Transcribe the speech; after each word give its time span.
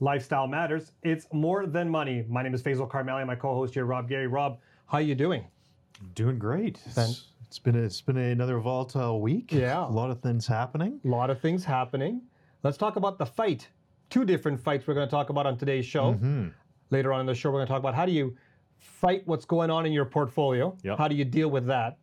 Lifestyle 0.00 0.46
Matters. 0.46 0.92
It's 1.02 1.26
more 1.32 1.66
than 1.66 1.88
money. 1.88 2.24
My 2.28 2.42
name 2.42 2.54
is 2.54 2.62
Faisal 2.62 2.88
Karmali. 2.88 3.26
My 3.26 3.34
co-host 3.34 3.74
here, 3.74 3.84
Rob 3.84 4.08
Gary. 4.08 4.28
Rob, 4.28 4.58
how 4.86 4.98
you 4.98 5.14
doing? 5.14 5.44
Doing 6.14 6.38
great. 6.38 6.80
It's, 6.86 7.26
it's 7.46 7.58
been 7.58 7.74
a, 7.74 7.80
it's 7.80 8.00
been 8.00 8.16
another 8.16 8.58
volatile 8.60 9.20
week. 9.20 9.52
Yeah. 9.52 9.84
a 9.84 9.88
lot 9.88 10.10
of 10.10 10.20
things 10.20 10.46
happening. 10.46 11.00
A 11.04 11.08
lot 11.08 11.30
of 11.30 11.40
things 11.40 11.64
happening. 11.64 12.22
Let's 12.62 12.76
talk 12.76 12.96
about 12.96 13.18
the 13.18 13.26
fight. 13.26 13.68
Two 14.10 14.24
different 14.24 14.60
fights 14.60 14.86
we're 14.86 14.94
going 14.94 15.06
to 15.06 15.10
talk 15.10 15.30
about 15.30 15.46
on 15.46 15.58
today's 15.58 15.84
show. 15.84 16.12
Mm-hmm. 16.12 16.48
Later 16.90 17.12
on 17.12 17.20
in 17.20 17.26
the 17.26 17.34
show, 17.34 17.50
we're 17.50 17.58
going 17.58 17.66
to 17.66 17.72
talk 17.72 17.80
about 17.80 17.94
how 17.94 18.06
do 18.06 18.12
you 18.12 18.36
fight 18.78 19.22
what's 19.26 19.44
going 19.44 19.70
on 19.70 19.84
in 19.84 19.92
your 19.92 20.04
portfolio. 20.04 20.76
Yep. 20.84 20.98
How 20.98 21.08
do 21.08 21.16
you 21.16 21.24
deal 21.24 21.50
with 21.50 21.66
that? 21.66 21.98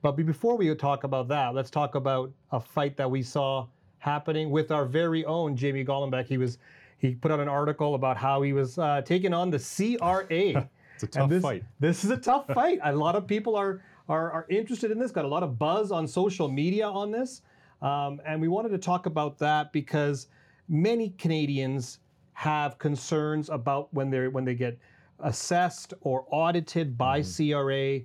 But 0.00 0.12
before 0.12 0.56
we 0.56 0.72
talk 0.76 1.02
about 1.02 1.26
that, 1.28 1.54
let's 1.54 1.70
talk 1.70 1.96
about 1.96 2.32
a 2.52 2.60
fight 2.60 2.96
that 2.96 3.10
we 3.10 3.22
saw 3.22 3.66
happening 3.98 4.50
with 4.50 4.70
our 4.70 4.84
very 4.84 5.24
own 5.24 5.56
Jamie 5.56 5.84
Golombek. 5.84 6.26
He 6.26 6.38
was 6.38 6.58
he 6.98 7.14
put 7.14 7.30
out 7.30 7.40
an 7.40 7.48
article 7.48 7.94
about 7.94 8.16
how 8.16 8.42
he 8.42 8.52
was 8.52 8.78
uh, 8.78 9.02
taking 9.02 9.34
on 9.34 9.50
the 9.50 9.58
CRA. 9.58 10.68
It's 10.96 11.02
a 11.02 11.06
tough 11.08 11.28
this, 11.28 11.42
fight. 11.42 11.62
This 11.78 12.04
is 12.04 12.10
a 12.10 12.16
tough 12.16 12.46
fight. 12.46 12.78
A 12.82 12.90
lot 12.90 13.16
of 13.16 13.26
people 13.26 13.54
are, 13.54 13.82
are 14.08 14.32
are 14.32 14.46
interested 14.48 14.90
in 14.90 14.98
this. 14.98 15.10
Got 15.10 15.26
a 15.26 15.28
lot 15.28 15.42
of 15.42 15.58
buzz 15.58 15.92
on 15.92 16.08
social 16.08 16.48
media 16.48 16.88
on 16.88 17.10
this, 17.10 17.42
um, 17.82 18.18
and 18.24 18.40
we 18.40 18.48
wanted 18.48 18.70
to 18.70 18.78
talk 18.78 19.04
about 19.04 19.38
that 19.40 19.74
because 19.74 20.28
many 20.70 21.10
Canadians 21.18 21.98
have 22.32 22.78
concerns 22.78 23.50
about 23.50 23.92
when 23.92 24.08
they 24.08 24.28
when 24.28 24.46
they 24.46 24.54
get 24.54 24.78
assessed 25.20 25.92
or 26.00 26.26
audited 26.30 26.96
by 26.96 27.22
CRA. 27.22 28.00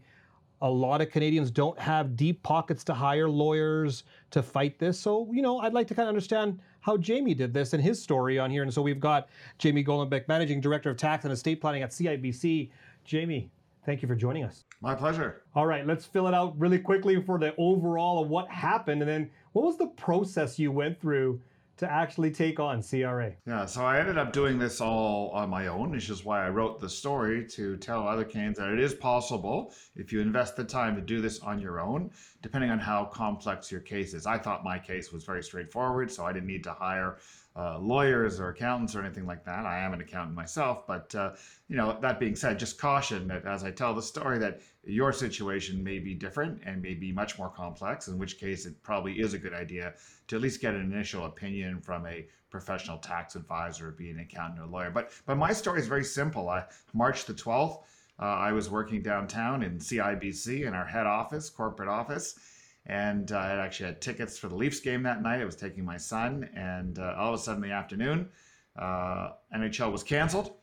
A 0.64 0.70
lot 0.70 1.02
of 1.02 1.10
Canadians 1.10 1.50
don't 1.50 1.80
have 1.80 2.16
deep 2.16 2.44
pockets 2.44 2.84
to 2.84 2.94
hire 2.94 3.30
lawyers 3.30 4.04
to 4.30 4.44
fight 4.44 4.78
this. 4.80 5.00
So, 5.00 5.30
you 5.32 5.42
know, 5.42 5.60
I'd 5.60 5.74
like 5.74 5.88
to 5.88 5.96
kind 5.96 6.08
of 6.08 6.10
understand 6.10 6.60
how 6.82 6.98
Jamie 6.98 7.34
did 7.34 7.54
this 7.54 7.74
and 7.74 7.82
his 7.82 8.02
story 8.02 8.38
on 8.38 8.52
here. 8.52 8.64
And 8.64 8.74
so 8.74 8.82
we've 8.82 9.00
got 9.00 9.30
Jamie 9.58 9.84
Golombek, 9.84 10.28
Managing 10.28 10.60
Director 10.60 10.90
of 10.90 10.98
Tax 10.98 11.24
and 11.24 11.34
Estate 11.34 11.62
Planning 11.62 11.84
at 11.84 11.92
CIBC. 11.92 12.70
Jamie, 13.06 13.50
thank 13.86 14.02
you 14.02 14.08
for 14.08 14.16
joining 14.16 14.44
us. 14.44 14.66
My 14.82 14.96
pleasure. 14.96 15.44
All 15.56 15.66
right, 15.66 15.86
let's 15.86 16.06
fill 16.06 16.28
it 16.28 16.34
out 16.34 16.60
really 16.60 16.80
quickly 16.80 17.22
for 17.22 17.40
the 17.40 17.56
overall 17.58 18.22
of 18.22 18.30
what 18.30 18.50
happened. 18.50 19.02
And 19.02 19.10
then 19.10 19.30
what 19.54 19.66
was 19.66 19.78
the 19.78 19.88
process 19.88 20.60
you 20.60 20.72
went 20.72 21.00
through 21.00 21.40
to 21.82 21.92
actually 21.92 22.30
take 22.30 22.60
on 22.60 22.84
CRA? 22.84 23.34
Yeah, 23.48 23.66
so 23.66 23.84
I 23.84 24.00
ended 24.00 24.16
up 24.16 24.32
doing 24.32 24.60
this 24.60 24.80
all 24.80 25.32
on 25.32 25.50
my 25.50 25.66
own, 25.66 25.90
which 25.90 26.12
is 26.12 26.24
why 26.24 26.46
I 26.46 26.50
wrote 26.50 26.80
the 26.80 26.88
story 26.88 27.44
to 27.54 27.76
tell 27.78 28.08
other 28.08 28.24
Canadians 28.24 28.60
that 28.60 28.72
it 28.72 28.80
is 28.80 28.94
possible 28.94 29.74
if 29.96 30.14
you 30.14 30.22
invest 30.22 30.56
the 30.56 30.64
time 30.64 30.96
to 30.96 31.02
do 31.02 31.22
this 31.22 31.40
on 31.40 31.60
your 31.60 31.80
own, 31.80 32.12
depending 32.44 32.70
on 32.70 32.78
how 32.78 33.06
complex 33.06 33.72
your 33.72 33.82
case 33.82 34.14
is. 34.14 34.28
I 34.28 34.38
thought 34.38 34.64
my 34.64 34.78
case 34.78 35.12
was 35.12 35.24
very 35.24 35.42
straightforward, 35.42 36.12
so 36.12 36.24
I 36.24 36.32
didn't 36.32 36.48
need 36.48 36.64
to 36.66 36.74
hire 36.74 37.18
uh, 37.56 37.78
lawyers 37.80 38.40
or 38.40 38.50
accountants 38.50 38.96
or 38.96 39.02
anything 39.02 39.26
like 39.26 39.44
that. 39.44 39.66
I 39.66 39.80
am 39.80 39.94
an 39.94 40.00
accountant 40.00 40.36
myself, 40.36 40.88
but 40.88 41.14
uh, 41.16 41.32
you 41.68 41.76
know, 41.76 41.98
that 42.02 42.20
being 42.20 42.36
said, 42.36 42.58
just 42.58 42.80
caution 42.80 43.28
that 43.28 43.46
as 43.46 43.64
I 43.64 43.72
tell 43.72 43.94
the 43.94 44.02
story, 44.02 44.40
that 44.40 44.62
your 44.84 45.12
situation 45.12 45.84
may 45.84 46.00
be 46.00 46.14
different 46.14 46.62
and 46.66 46.82
may 46.82 46.94
be 46.94 47.12
much 47.12 47.38
more 47.38 47.50
complex. 47.50 48.08
In 48.08 48.18
which 48.18 48.40
case, 48.40 48.66
it 48.66 48.82
probably 48.84 49.20
is 49.20 49.34
a 49.34 49.38
good 49.38 49.54
idea 49.54 49.94
to 50.28 50.36
at 50.38 50.42
least 50.42 50.62
get 50.62 50.76
an 50.76 50.82
initial 50.82 51.26
opinion 51.26 51.82
from 51.82 52.06
a 52.06 52.26
professional 52.50 52.98
tax 52.98 53.36
advisor, 53.36 53.92
be 53.92 54.12
an 54.12 54.20
accountant 54.20 54.62
or 54.62 54.68
lawyer. 54.68 54.92
But 54.92 55.12
but 55.26 55.36
my 55.36 55.52
story 55.52 55.82
is 55.82 55.88
very 55.88 56.06
simple. 56.06 56.50
I, 56.50 56.66
March 56.94 57.26
the 57.26 57.34
twelfth. 57.34 57.88
Uh, 58.20 58.26
I 58.26 58.52
was 58.52 58.70
working 58.70 59.02
downtown 59.02 59.64
in 59.64 59.80
CIBC 59.80 60.68
in 60.68 60.76
our 60.76 60.86
head 60.86 61.08
office, 61.08 61.50
corporate 61.50 61.90
office, 61.90 62.38
and 62.86 63.32
uh, 63.32 63.38
I 63.38 63.52
actually 63.58 63.88
had 63.88 64.02
tickets 64.02 64.38
for 64.38 64.48
the 64.48 64.56
Leafs 64.56 64.80
game 64.80 65.04
that 65.04 65.22
night. 65.22 65.42
I 65.42 65.46
was 65.46 65.56
taking 65.56 65.86
my 65.86 65.98
son, 65.98 66.50
and 66.56 67.00
uh, 67.00 67.16
all 67.18 67.34
of 67.34 67.40
a 67.40 67.44
sudden 67.44 67.64
in 67.64 67.70
the 67.70 67.76
afternoon, 67.76 68.30
uh, 68.78 69.32
NHL 69.56 69.92
was 69.92 70.04
canceled. 70.04 70.54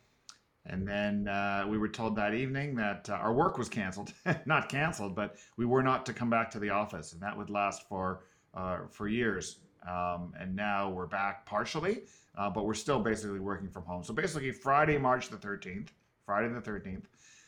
And 0.67 0.87
then 0.87 1.29
uh, 1.29 1.65
we 1.67 1.79
were 1.79 1.89
told 1.89 2.15
that 2.17 2.35
evening 2.35 2.75
that 2.77 3.09
uh, 3.09 3.15
our 3.15 3.33
work 3.33 3.57
was 3.57 3.69
canceled, 3.69 4.13
not 4.47 4.69
canceled, 4.69 5.15
but 5.15 5.37
we 5.57 5.65
were 5.65 5.83
not 5.83 6.05
to 6.07 6.13
come 6.13 6.29
back 6.29 6.51
to 6.51 6.59
the 6.59 6.71
office, 6.71 7.13
and 7.13 7.23
that 7.23 7.37
would 7.37 7.49
last 7.49 7.89
for 7.89 8.25
uh, 8.55 8.79
for 8.91 9.09
years. 9.09 9.61
Um, 9.89 10.35
and 10.39 10.55
now 10.55 10.91
we're 10.91 11.07
back 11.07 11.47
partially, 11.47 12.03
uh, 12.37 12.51
but 12.51 12.67
we're 12.67 12.75
still 12.75 13.01
basically 13.01 13.39
working 13.39 13.69
from 13.69 13.85
home. 13.85 14.03
So 14.03 14.13
basically, 14.13 14.51
Friday, 14.51 14.99
March 14.99 15.29
the 15.31 15.37
13th, 15.37 15.89
Friday 16.27 16.53
the 16.53 16.61
13th, 16.61 17.05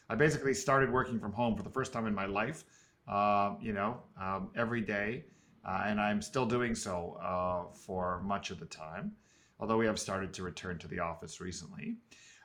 I 0.09 0.15
basically 0.15 0.55
started 0.55 0.91
working 0.91 1.19
from 1.19 1.33
home 1.33 1.56
for 1.56 1.62
the 1.62 1.71
first 1.71 1.93
time 1.93 2.06
in 2.06 2.15
my 2.15 2.27
life. 2.27 2.65
Uh, 3.10 3.56
you 3.60 3.72
know, 3.72 4.00
um, 4.22 4.50
every 4.54 4.81
day, 4.81 5.25
uh, 5.65 5.82
and 5.84 6.00
I'm 6.00 6.22
still 6.22 6.47
doing 6.47 6.76
so 6.76 7.19
uh, 7.21 7.75
for 7.75 8.22
much 8.22 8.53
of 8.53 8.60
the 8.60 8.66
time. 8.66 9.10
Although 9.59 9.78
we 9.78 9.87
have 9.87 9.98
started 9.98 10.32
to 10.34 10.44
return 10.44 10.78
to 10.78 10.87
the 10.87 11.00
office 11.00 11.41
recently. 11.41 11.97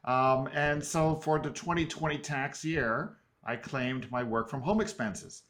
Um, 0.06 0.50
and 0.54 0.84
so 0.84 1.16
for 1.16 1.38
the 1.38 1.52
2020 1.52 2.18
tax 2.18 2.66
year, 2.66 3.18
I 3.44 3.58
claimed 3.58 4.10
my 4.12 4.24
work 4.24 4.50
from 4.50 4.62
home 4.62 4.82
expenses. 4.82 5.44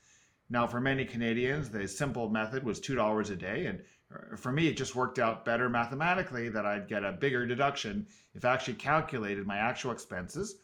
Now, 0.49 0.67
for 0.67 0.81
many 0.81 1.05
Canadians, 1.05 1.69
the 1.69 1.87
simple 1.87 2.29
method 2.29 2.65
was 2.65 2.81
$2 2.81 3.31
a 3.31 3.35
day. 3.37 3.67
And 3.67 3.81
uh, 4.13 4.35
for 4.35 4.51
me, 4.51 4.67
it 4.67 4.75
just 4.75 4.95
worked 4.95 5.17
out 5.17 5.45
better 5.45 5.69
mathematically 5.69 6.49
that 6.49 6.65
I'd 6.65 6.89
get 6.89 7.05
a 7.05 7.13
bigger 7.13 7.45
deduction 7.45 8.05
if 8.33 8.43
I 8.43 8.53
actually 8.53 8.75
calculated 8.75 9.47
my 9.47 9.57
actual 9.57 9.91
expenses 9.91 10.57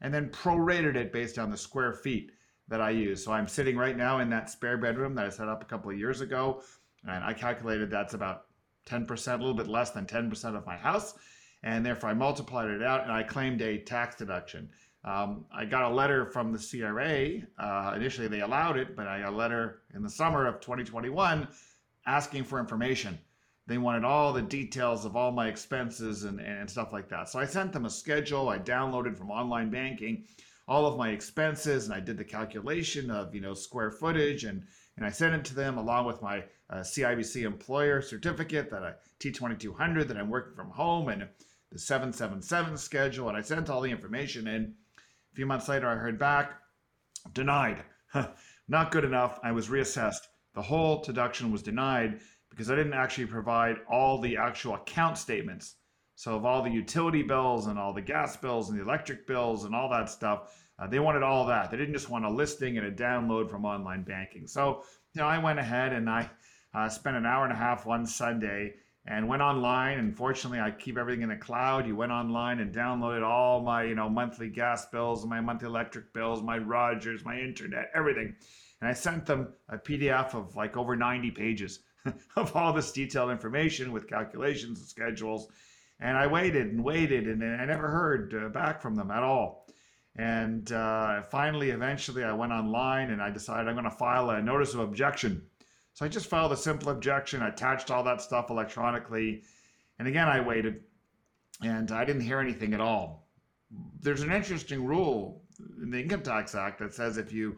and 0.00 0.12
then 0.12 0.28
prorated 0.30 0.96
it 0.96 1.12
based 1.12 1.38
on 1.38 1.50
the 1.50 1.56
square 1.56 1.92
feet 1.92 2.32
that 2.72 2.80
I 2.80 2.90
use. 2.90 3.24
So 3.24 3.32
I'm 3.32 3.46
sitting 3.46 3.76
right 3.76 3.96
now 3.96 4.18
in 4.18 4.28
that 4.30 4.50
spare 4.50 4.76
bedroom 4.76 5.14
that 5.14 5.26
I 5.26 5.28
set 5.28 5.48
up 5.48 5.62
a 5.62 5.66
couple 5.66 5.90
of 5.90 5.98
years 5.98 6.20
ago. 6.20 6.62
And 7.06 7.22
I 7.24 7.32
calculated 7.32 7.90
that's 7.90 8.14
about 8.14 8.46
10%, 8.88 9.28
a 9.28 9.36
little 9.36 9.54
bit 9.54 9.68
less 9.68 9.90
than 9.90 10.06
10% 10.06 10.56
of 10.56 10.66
my 10.66 10.76
house 10.76 11.14
and 11.62 11.84
therefore 11.84 12.10
I 12.10 12.14
multiplied 12.14 12.70
it 12.70 12.82
out 12.82 13.02
and 13.02 13.12
I 13.12 13.22
claimed 13.22 13.62
a 13.62 13.78
tax 13.78 14.16
deduction. 14.16 14.68
Um, 15.04 15.44
I 15.52 15.64
got 15.64 15.90
a 15.90 15.94
letter 15.94 16.26
from 16.26 16.52
the 16.52 16.58
CRA. 16.58 17.40
Uh, 17.58 17.94
initially, 17.96 18.28
they 18.28 18.40
allowed 18.40 18.76
it, 18.76 18.94
but 18.96 19.06
I 19.08 19.20
got 19.20 19.32
a 19.32 19.36
letter 19.36 19.82
in 19.94 20.02
the 20.02 20.10
summer 20.10 20.46
of 20.46 20.60
2021 20.60 21.48
asking 22.06 22.44
for 22.44 22.60
information. 22.60 23.18
They 23.66 23.78
wanted 23.78 24.04
all 24.04 24.32
the 24.32 24.42
details 24.42 25.04
of 25.04 25.16
all 25.16 25.30
my 25.30 25.48
expenses 25.48 26.24
and, 26.24 26.40
and 26.40 26.68
stuff 26.68 26.92
like 26.92 27.08
that. 27.10 27.28
So 27.28 27.38
I 27.38 27.46
sent 27.46 27.72
them 27.72 27.84
a 27.84 27.90
schedule 27.90 28.48
I 28.48 28.58
downloaded 28.58 29.16
from 29.16 29.30
online 29.30 29.70
banking, 29.70 30.24
all 30.72 30.86
of 30.86 30.96
my 30.96 31.10
expenses, 31.10 31.84
and 31.84 31.92
I 31.92 32.00
did 32.00 32.16
the 32.16 32.24
calculation 32.24 33.10
of 33.10 33.34
you 33.34 33.42
know 33.42 33.52
square 33.52 33.90
footage 33.90 34.44
and 34.44 34.64
and 34.96 35.04
I 35.04 35.10
sent 35.10 35.34
it 35.34 35.44
to 35.46 35.54
them 35.54 35.76
along 35.76 36.06
with 36.06 36.22
my 36.22 36.44
uh, 36.70 36.76
CIBC 36.76 37.42
employer 37.42 38.00
certificate 38.00 38.70
that 38.70 38.82
I 38.82 38.92
T2200 39.20 40.08
that 40.08 40.16
I'm 40.16 40.30
working 40.30 40.54
from 40.54 40.70
home 40.70 41.10
and 41.10 41.28
the 41.70 41.78
777 41.78 42.78
schedule, 42.78 43.28
and 43.28 43.36
I 43.36 43.42
sent 43.42 43.68
all 43.68 43.82
the 43.82 43.90
information 43.90 44.46
in. 44.46 44.74
A 45.32 45.34
few 45.34 45.44
months 45.44 45.68
later, 45.68 45.88
I 45.88 45.94
heard 45.94 46.18
back, 46.18 46.54
denied. 47.34 47.82
Not 48.68 48.92
good 48.92 49.04
enough. 49.04 49.40
I 49.42 49.52
was 49.52 49.68
reassessed. 49.68 50.26
The 50.54 50.62
whole 50.62 51.02
deduction 51.02 51.52
was 51.52 51.62
denied 51.62 52.20
because 52.48 52.70
I 52.70 52.76
didn't 52.76 52.94
actually 52.94 53.26
provide 53.26 53.76
all 53.90 54.18
the 54.18 54.38
actual 54.38 54.74
account 54.74 55.18
statements. 55.18 55.76
So, 56.22 56.36
of 56.36 56.44
all 56.44 56.62
the 56.62 56.70
utility 56.70 57.24
bills 57.24 57.66
and 57.66 57.76
all 57.76 57.92
the 57.92 58.00
gas 58.00 58.36
bills 58.36 58.70
and 58.70 58.78
the 58.78 58.82
electric 58.84 59.26
bills 59.26 59.64
and 59.64 59.74
all 59.74 59.88
that 59.90 60.08
stuff, 60.08 60.54
uh, 60.78 60.86
they 60.86 61.00
wanted 61.00 61.24
all 61.24 61.44
that. 61.46 61.68
They 61.68 61.76
didn't 61.76 61.94
just 61.94 62.10
want 62.10 62.24
a 62.24 62.30
listing 62.30 62.78
and 62.78 62.86
a 62.86 62.92
download 62.92 63.50
from 63.50 63.64
online 63.64 64.04
banking. 64.04 64.46
So, 64.46 64.84
you 65.14 65.20
know, 65.20 65.26
I 65.26 65.38
went 65.38 65.58
ahead 65.58 65.92
and 65.92 66.08
I 66.08 66.30
uh, 66.74 66.88
spent 66.88 67.16
an 67.16 67.26
hour 67.26 67.42
and 67.42 67.52
a 67.52 67.56
half 67.56 67.86
one 67.86 68.06
Sunday 68.06 68.74
and 69.04 69.26
went 69.26 69.42
online. 69.42 69.98
And 69.98 70.16
fortunately, 70.16 70.60
I 70.60 70.70
keep 70.70 70.96
everything 70.96 71.22
in 71.22 71.28
the 71.28 71.34
cloud. 71.34 71.88
You 71.88 71.96
went 71.96 72.12
online 72.12 72.60
and 72.60 72.72
downloaded 72.72 73.26
all 73.26 73.60
my, 73.60 73.82
you 73.82 73.96
know, 73.96 74.08
monthly 74.08 74.48
gas 74.48 74.86
bills, 74.86 75.26
my 75.26 75.40
monthly 75.40 75.66
electric 75.66 76.12
bills, 76.14 76.40
my 76.40 76.56
Rogers, 76.56 77.24
my 77.24 77.36
internet, 77.36 77.90
everything. 77.96 78.36
And 78.80 78.88
I 78.88 78.92
sent 78.92 79.26
them 79.26 79.54
a 79.68 79.76
PDF 79.76 80.34
of 80.34 80.54
like 80.54 80.76
over 80.76 80.94
90 80.94 81.32
pages 81.32 81.80
of 82.36 82.54
all 82.54 82.72
this 82.72 82.92
detailed 82.92 83.32
information 83.32 83.90
with 83.90 84.06
calculations 84.06 84.78
and 84.78 84.88
schedules. 84.88 85.48
And 86.02 86.18
I 86.18 86.26
waited 86.26 86.66
and 86.72 86.84
waited, 86.84 87.26
and 87.28 87.42
I 87.42 87.64
never 87.64 87.88
heard 87.88 88.34
uh, 88.34 88.48
back 88.48 88.82
from 88.82 88.94
them 88.96 89.10
at 89.10 89.22
all. 89.22 89.66
And 90.16 90.70
uh, 90.72 91.22
finally, 91.22 91.70
eventually, 91.70 92.24
I 92.24 92.32
went 92.32 92.52
online 92.52 93.10
and 93.10 93.22
I 93.22 93.30
decided 93.30 93.68
I'm 93.68 93.74
going 93.74 93.84
to 93.84 93.90
file 93.90 94.28
a 94.30 94.42
notice 94.42 94.74
of 94.74 94.80
objection 94.80 95.42
so 95.94 96.06
I 96.06 96.08
just 96.08 96.26
filed 96.26 96.52
a 96.52 96.56
simple 96.56 96.90
objection, 96.90 97.42
attached 97.42 97.90
all 97.90 98.02
that 98.04 98.22
stuff 98.22 98.50
electronically. 98.50 99.42
And 99.98 100.08
again, 100.08 100.28
I 100.28 100.40
waited 100.40 100.84
and 101.62 101.90
I 101.92 102.04
didn't 102.04 102.22
hear 102.22 102.40
anything 102.40 102.72
at 102.72 102.80
all. 102.80 103.28
There's 104.00 104.22
an 104.22 104.32
interesting 104.32 104.84
rule 104.84 105.42
in 105.82 105.90
the 105.90 106.00
Income 106.00 106.22
Tax 106.22 106.54
Act 106.54 106.78
that 106.78 106.94
says 106.94 107.18
if 107.18 107.32
you 107.32 107.56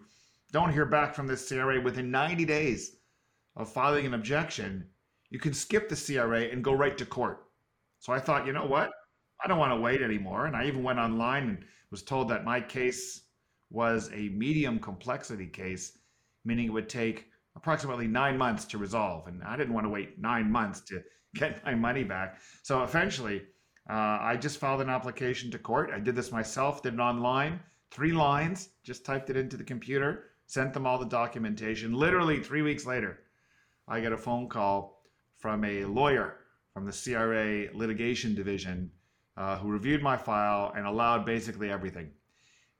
don't 0.52 0.72
hear 0.72 0.84
back 0.84 1.14
from 1.14 1.26
this 1.26 1.48
CRA 1.48 1.80
within 1.80 2.10
90 2.10 2.44
days 2.44 2.96
of 3.56 3.72
filing 3.72 4.04
an 4.04 4.14
objection, 4.14 4.88
you 5.30 5.38
can 5.38 5.54
skip 5.54 5.88
the 5.88 5.96
CRA 5.96 6.42
and 6.42 6.62
go 6.62 6.72
right 6.72 6.98
to 6.98 7.06
court. 7.06 7.43
So 8.04 8.12
I 8.12 8.20
thought, 8.20 8.46
you 8.46 8.52
know 8.52 8.66
what? 8.66 8.90
I 9.42 9.48
don't 9.48 9.58
want 9.58 9.72
to 9.72 9.80
wait 9.88 10.02
anymore. 10.02 10.46
And 10.46 10.54
I 10.56 10.66
even 10.66 10.82
went 10.82 10.98
online 10.98 11.44
and 11.48 11.58
was 11.90 12.02
told 12.02 12.28
that 12.28 12.44
my 12.44 12.60
case 12.60 13.22
was 13.70 14.10
a 14.12 14.28
medium 14.28 14.78
complexity 14.78 15.46
case, 15.46 15.98
meaning 16.44 16.66
it 16.66 16.74
would 16.76 16.88
take 16.88 17.18
approximately 17.56 18.06
nine 18.06 18.36
months 18.36 18.64
to 18.66 18.78
resolve. 18.78 19.26
And 19.28 19.42
I 19.42 19.56
didn't 19.56 19.74
want 19.74 19.86
to 19.86 19.90
wait 19.96 20.18
nine 20.18 20.50
months 20.50 20.80
to 20.90 21.02
get 21.34 21.64
my 21.64 21.74
money 21.74 22.04
back. 22.04 22.40
So 22.62 22.82
eventually, 22.82 23.38
Uh, 23.88 24.18
I 24.32 24.36
just 24.36 24.58
filed 24.58 24.80
an 24.82 24.88
application 24.90 25.50
to 25.50 25.58
court. 25.58 25.90
I 25.96 26.00
did 26.00 26.14
this 26.16 26.32
myself, 26.32 26.82
did 26.82 26.94
it 26.94 27.00
online, 27.00 27.60
three 27.90 28.12
lines, 28.12 28.70
just 28.82 29.04
typed 29.04 29.28
it 29.30 29.36
into 29.36 29.56
the 29.58 29.64
computer, 29.72 30.10
sent 30.46 30.72
them 30.72 30.86
all 30.86 30.98
the 30.98 31.16
documentation. 31.20 31.92
Literally 31.92 32.38
three 32.42 32.62
weeks 32.62 32.86
later, 32.86 33.12
I 33.86 34.00
get 34.00 34.12
a 34.12 34.24
phone 34.26 34.48
call 34.48 34.76
from 35.36 35.64
a 35.64 35.84
lawyer 35.84 36.43
from 36.74 36.84
the 36.84 36.92
CRA 36.92 37.68
litigation 37.72 38.34
division 38.34 38.90
uh, 39.36 39.56
who 39.58 39.68
reviewed 39.68 40.02
my 40.02 40.16
file 40.16 40.72
and 40.76 40.86
allowed 40.86 41.24
basically 41.24 41.70
everything. 41.70 42.10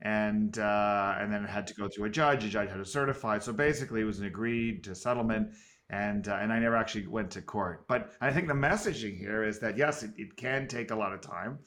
And 0.03 0.59
uh, 0.59 1.15
and 1.19 1.33
then 1.33 1.45
it 1.45 1.49
had 1.49 1.67
to 1.69 1.75
go 1.75 1.89
to 1.89 2.05
a 2.05 2.11
judge. 2.11 2.45
A 2.45 2.49
judge 2.49 2.69
had 2.69 2.79
to 2.79 2.85
certify. 2.85 3.39
So 3.39 3.53
basically, 3.53 4.01
it 4.01 4.05
was 4.05 4.19
an 4.19 4.27
agreed 4.27 4.85
to 4.85 4.95
settlement, 4.95 5.55
and 5.89 6.29
uh, 6.29 6.39
and 6.43 6.53
I 6.53 6.59
never 6.59 6.77
actually 6.77 7.07
went 7.07 7.31
to 7.31 7.43
court. 7.43 7.87
But 7.89 8.13
I 8.21 8.33
think 8.33 8.49
the 8.49 8.55
messaging 8.55 9.17
here 9.17 9.45
is 9.45 9.61
that 9.61 9.79
yes, 9.79 10.03
it, 10.03 10.11
it 10.19 10.37
can 10.37 10.67
take 10.67 10.91
a 10.91 10.97
lot 10.97 11.13
of 11.15 11.21
time, 11.21 11.59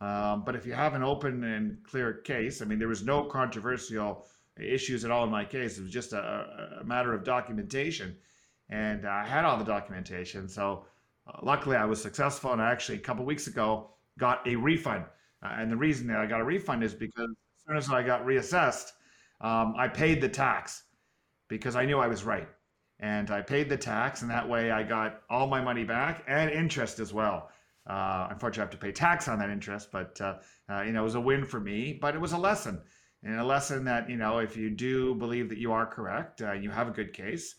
um, 0.00 0.42
but 0.44 0.56
if 0.56 0.66
you 0.66 0.72
have 0.72 0.94
an 0.94 1.02
open 1.02 1.44
and 1.44 1.78
clear 1.84 2.12
case, 2.12 2.60
I 2.60 2.66
mean, 2.66 2.78
there 2.78 2.88
was 2.88 3.04
no 3.04 3.24
controversial 3.24 4.26
issues 4.60 5.04
at 5.04 5.10
all 5.10 5.24
in 5.24 5.30
my 5.30 5.44
case. 5.44 5.78
It 5.78 5.82
was 5.82 5.92
just 5.92 6.12
a, 6.12 6.78
a 6.80 6.84
matter 6.84 7.14
of 7.14 7.24
documentation, 7.24 8.16
and 8.68 9.06
I 9.06 9.24
had 9.24 9.44
all 9.46 9.56
the 9.56 9.64
documentation. 9.64 10.48
So 10.48 10.84
uh, 11.26 11.38
luckily, 11.42 11.76
I 11.76 11.84
was 11.84 12.00
successful, 12.00 12.52
and 12.52 12.62
I 12.62 12.70
actually 12.70 12.98
a 12.98 13.02
couple 13.02 13.24
weeks 13.24 13.46
ago 13.46 13.90
got 14.18 14.46
a 14.46 14.56
refund. 14.56 15.04
Uh, 15.42 15.54
and 15.58 15.70
the 15.70 15.76
reason 15.76 16.06
that 16.08 16.18
I 16.18 16.26
got 16.26 16.40
a 16.40 16.44
refund 16.44 16.82
is 16.82 16.94
because 16.94 17.30
as 17.30 17.64
soon 17.66 17.76
as 17.76 17.90
I 17.90 18.02
got 18.02 18.24
reassessed, 18.24 18.92
um, 19.40 19.74
I 19.76 19.88
paid 19.88 20.20
the 20.20 20.28
tax 20.28 20.84
because 21.48 21.76
I 21.76 21.84
knew 21.84 21.98
I 21.98 22.06
was 22.06 22.24
right. 22.24 22.48
And 22.98 23.30
I 23.30 23.42
paid 23.42 23.68
the 23.68 23.76
tax, 23.76 24.22
and 24.22 24.30
that 24.30 24.48
way 24.48 24.70
I 24.70 24.82
got 24.82 25.20
all 25.28 25.46
my 25.46 25.60
money 25.60 25.84
back 25.84 26.24
and 26.26 26.50
interest 26.50 26.98
as 26.98 27.12
well. 27.12 27.50
Uh, 27.86 28.28
unfortunately, 28.30 28.62
I 28.62 28.64
have 28.64 28.70
to 28.70 28.78
pay 28.78 28.92
tax 28.92 29.28
on 29.28 29.38
that 29.38 29.50
interest, 29.50 29.92
but 29.92 30.18
uh, 30.20 30.38
uh, 30.70 30.82
you 30.82 30.92
know, 30.92 31.02
it 31.02 31.04
was 31.04 31.14
a 31.14 31.20
win 31.20 31.44
for 31.44 31.60
me. 31.60 31.92
But 32.00 32.14
it 32.14 32.20
was 32.20 32.32
a 32.32 32.38
lesson, 32.38 32.80
and 33.22 33.38
a 33.38 33.44
lesson 33.44 33.84
that 33.84 34.08
you 34.08 34.16
know, 34.16 34.38
if 34.38 34.56
you 34.56 34.70
do 34.70 35.14
believe 35.14 35.50
that 35.50 35.58
you 35.58 35.72
are 35.72 35.86
correct, 35.86 36.40
uh, 36.40 36.52
you 36.52 36.70
have 36.70 36.88
a 36.88 36.90
good 36.90 37.12
case, 37.12 37.56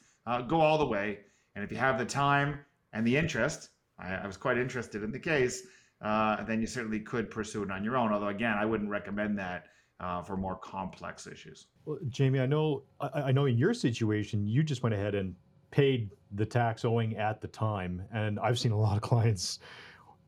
go 0.48 0.60
all 0.60 0.80
the 0.80 0.88
way. 0.88 1.20
And 1.56 1.64
if 1.64 1.72
you 1.72 1.78
have 1.78 1.98
the 1.98 2.06
time 2.06 2.60
and 2.94 3.06
the 3.06 3.18
interest, 3.18 3.70
I, 4.00 4.16
I 4.16 4.28
was 4.28 4.38
quite 4.38 4.58
interested 4.58 5.04
in 5.04 5.12
the 5.12 5.20
case 5.20 5.64
uh, 6.02 6.44
then 6.44 6.62
you 6.62 6.68
certainly 6.68 7.00
could 7.00 7.30
pursue 7.30 7.64
it 7.64 7.72
on 7.72 7.84
your 7.84 7.98
own. 7.98 8.12
Although, 8.12 8.28
again, 8.28 8.58
I 8.58 8.66
wouldn't 8.66 8.90
recommend 8.90 9.38
that 9.40 9.66
uh, 10.00 10.22
for 10.22 10.38
more 10.38 10.56
complex 10.56 11.26
issues. 11.26 11.68
Well, 11.86 11.98
Jamie, 12.10 12.40
I 12.40 12.46
know, 12.46 12.84
I, 13.00 13.24
I 13.24 13.32
know 13.32 13.46
in 13.46 13.58
your 13.58 13.74
situation, 13.74 14.48
you 14.48 14.64
just 14.64 14.84
went 14.84 14.94
ahead 14.94 15.16
and 15.16 15.36
paid 15.72 16.12
the 16.36 16.46
tax 16.46 16.86
owing 16.86 17.18
at 17.18 17.42
the 17.42 17.48
time, 17.48 18.04
and 18.14 18.40
I've 18.40 18.60
seen 18.60 18.72
a 18.72 18.80
lot 18.80 18.96
of 18.96 19.02
clients 19.02 19.60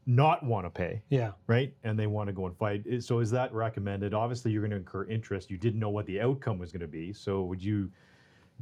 not 0.07 0.43
want 0.43 0.65
to 0.65 0.71
pay. 0.71 1.03
Yeah. 1.09 1.31
Right, 1.45 1.73
and 1.83 1.99
they 1.99 2.07
want 2.07 2.27
to 2.27 2.33
go 2.33 2.47
and 2.47 2.57
fight. 2.57 2.83
So 3.03 3.19
is 3.19 3.29
that 3.31 3.53
recommended? 3.53 4.15
Obviously, 4.15 4.51
you're 4.51 4.61
going 4.61 4.71
to 4.71 4.77
incur 4.77 5.05
interest. 5.05 5.51
You 5.51 5.57
didn't 5.57 5.79
know 5.79 5.89
what 5.89 6.07
the 6.07 6.19
outcome 6.19 6.57
was 6.57 6.71
going 6.71 6.81
to 6.81 6.87
be. 6.87 7.13
So 7.13 7.43
would 7.43 7.63
you 7.63 7.91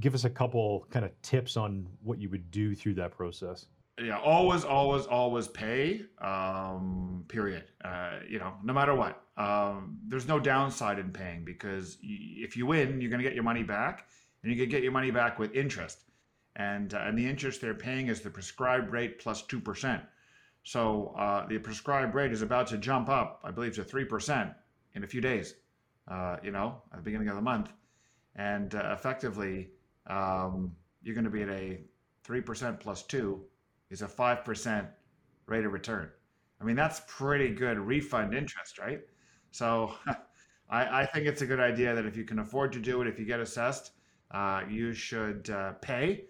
give 0.01 0.13
us 0.13 0.25
a 0.25 0.29
couple 0.29 0.85
kind 0.89 1.05
of 1.05 1.21
tips 1.21 1.55
on 1.55 1.87
what 2.03 2.19
you 2.19 2.29
would 2.29 2.51
do 2.51 2.75
through 2.75 2.95
that 2.95 3.11
process? 3.11 3.67
Yeah, 3.99 4.19
always, 4.19 4.63
always, 4.63 5.05
always 5.05 5.47
pay. 5.47 6.03
Um, 6.21 7.25
period. 7.27 7.63
Uh, 7.83 8.19
you 8.29 8.39
know, 8.39 8.53
no 8.63 8.73
matter 8.73 8.93
what. 8.93 9.23
Um, 9.37 9.97
there's 10.07 10.27
no 10.27 10.39
downside 10.39 10.99
in 10.99 11.11
paying 11.11 11.43
because 11.43 11.97
if 12.01 12.57
you 12.57 12.65
win, 12.65 13.01
you're 13.01 13.09
going 13.09 13.21
to 13.21 13.27
get 13.27 13.35
your 13.35 13.43
money 13.43 13.63
back, 13.63 14.07
and 14.41 14.51
you 14.51 14.57
can 14.57 14.69
get 14.69 14.83
your 14.83 14.91
money 14.91 15.11
back 15.11 15.39
with 15.39 15.53
interest. 15.53 16.03
And 16.55 16.93
uh, 16.93 16.99
and 17.05 17.17
the 17.17 17.27
interest 17.27 17.61
they're 17.61 17.75
paying 17.75 18.07
is 18.07 18.21
the 18.21 18.29
prescribed 18.29 18.91
rate 18.91 19.19
plus 19.19 19.43
two 19.43 19.59
percent. 19.59 20.03
So 20.63 21.13
uh, 21.17 21.47
the 21.47 21.59
prescribed 21.59 22.13
rate 22.15 22.31
is 22.31 22.41
about 22.41 22.67
to 22.67 22.77
jump 22.77 23.09
up, 23.09 23.41
I 23.43 23.51
believe, 23.51 23.75
to 23.75 23.83
three 23.83 24.05
percent 24.05 24.51
in 24.95 25.03
a 25.03 25.07
few 25.07 25.21
days. 25.21 25.55
Uh, 26.07 26.37
you 26.43 26.51
know, 26.51 26.81
at 26.91 26.97
the 26.97 27.03
beginning 27.03 27.29
of 27.29 27.35
the 27.35 27.41
month, 27.41 27.71
and 28.35 28.73
uh, 28.73 28.95
effectively, 28.97 29.69
um, 30.07 30.71
you're 31.03 31.15
going 31.15 31.25
to 31.25 31.29
be 31.29 31.43
at 31.43 31.49
a 31.49 31.79
three 32.23 32.41
percent 32.41 32.79
plus 32.79 33.03
two 33.03 33.43
is 33.89 34.01
a 34.01 34.07
5% 34.07 34.87
rate 35.45 35.65
of 35.65 35.73
return. 35.73 36.09
I 36.59 36.63
mean, 36.63 36.75
that's 36.75 37.01
pretty 37.07 37.49
good 37.49 37.77
refund 37.77 38.33
interest, 38.33 38.79
right? 38.79 39.01
So 39.51 39.93
I, 40.69 41.01
I, 41.01 41.05
think 41.05 41.27
it's 41.27 41.41
a 41.41 41.45
good 41.45 41.59
idea 41.59 41.95
that 41.95 42.05
if 42.05 42.17
you 42.17 42.23
can 42.23 42.39
afford 42.39 42.71
to 42.73 42.79
do 42.79 43.01
it, 43.01 43.07
if 43.07 43.19
you 43.19 43.25
get 43.25 43.39
assessed, 43.39 43.91
uh, 44.31 44.63
you 44.69 44.93
should 44.93 45.49
uh, 45.49 45.73
pay, 45.73 46.25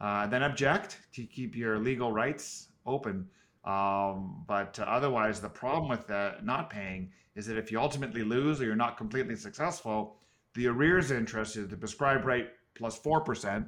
uh, 0.00 0.26
then 0.26 0.42
object 0.42 0.98
to 1.12 1.24
keep 1.24 1.54
your 1.56 1.78
legal 1.78 2.12
rights 2.12 2.68
open. 2.86 3.28
Um, 3.64 4.44
but 4.46 4.78
otherwise, 4.80 5.40
the 5.40 5.48
problem 5.48 5.88
with 5.88 6.08
not 6.42 6.70
paying 6.70 7.10
is 7.34 7.46
that 7.46 7.56
if 7.56 7.70
you 7.70 7.80
ultimately 7.80 8.22
lose 8.22 8.60
or 8.60 8.64
you're 8.64 8.74
not 8.74 8.96
completely 8.96 9.36
successful, 9.36 10.16
the 10.54 10.66
arrears 10.66 11.10
interest 11.10 11.56
is 11.56 11.68
the 11.68 11.76
prescribed 11.76 12.24
rate 12.24 12.48
plus 12.74 12.98
4%, 12.98 13.66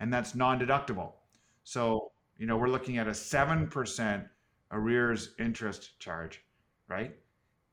and 0.00 0.12
that's 0.12 0.34
non 0.34 0.58
deductible. 0.58 1.12
So 1.64 2.12
you 2.38 2.46
know, 2.46 2.56
we're 2.56 2.68
looking 2.68 2.98
at 2.98 3.06
a 3.06 3.12
7% 3.12 4.28
arrears 4.72 5.30
interest 5.38 5.98
charge, 5.98 6.42
right? 6.88 7.14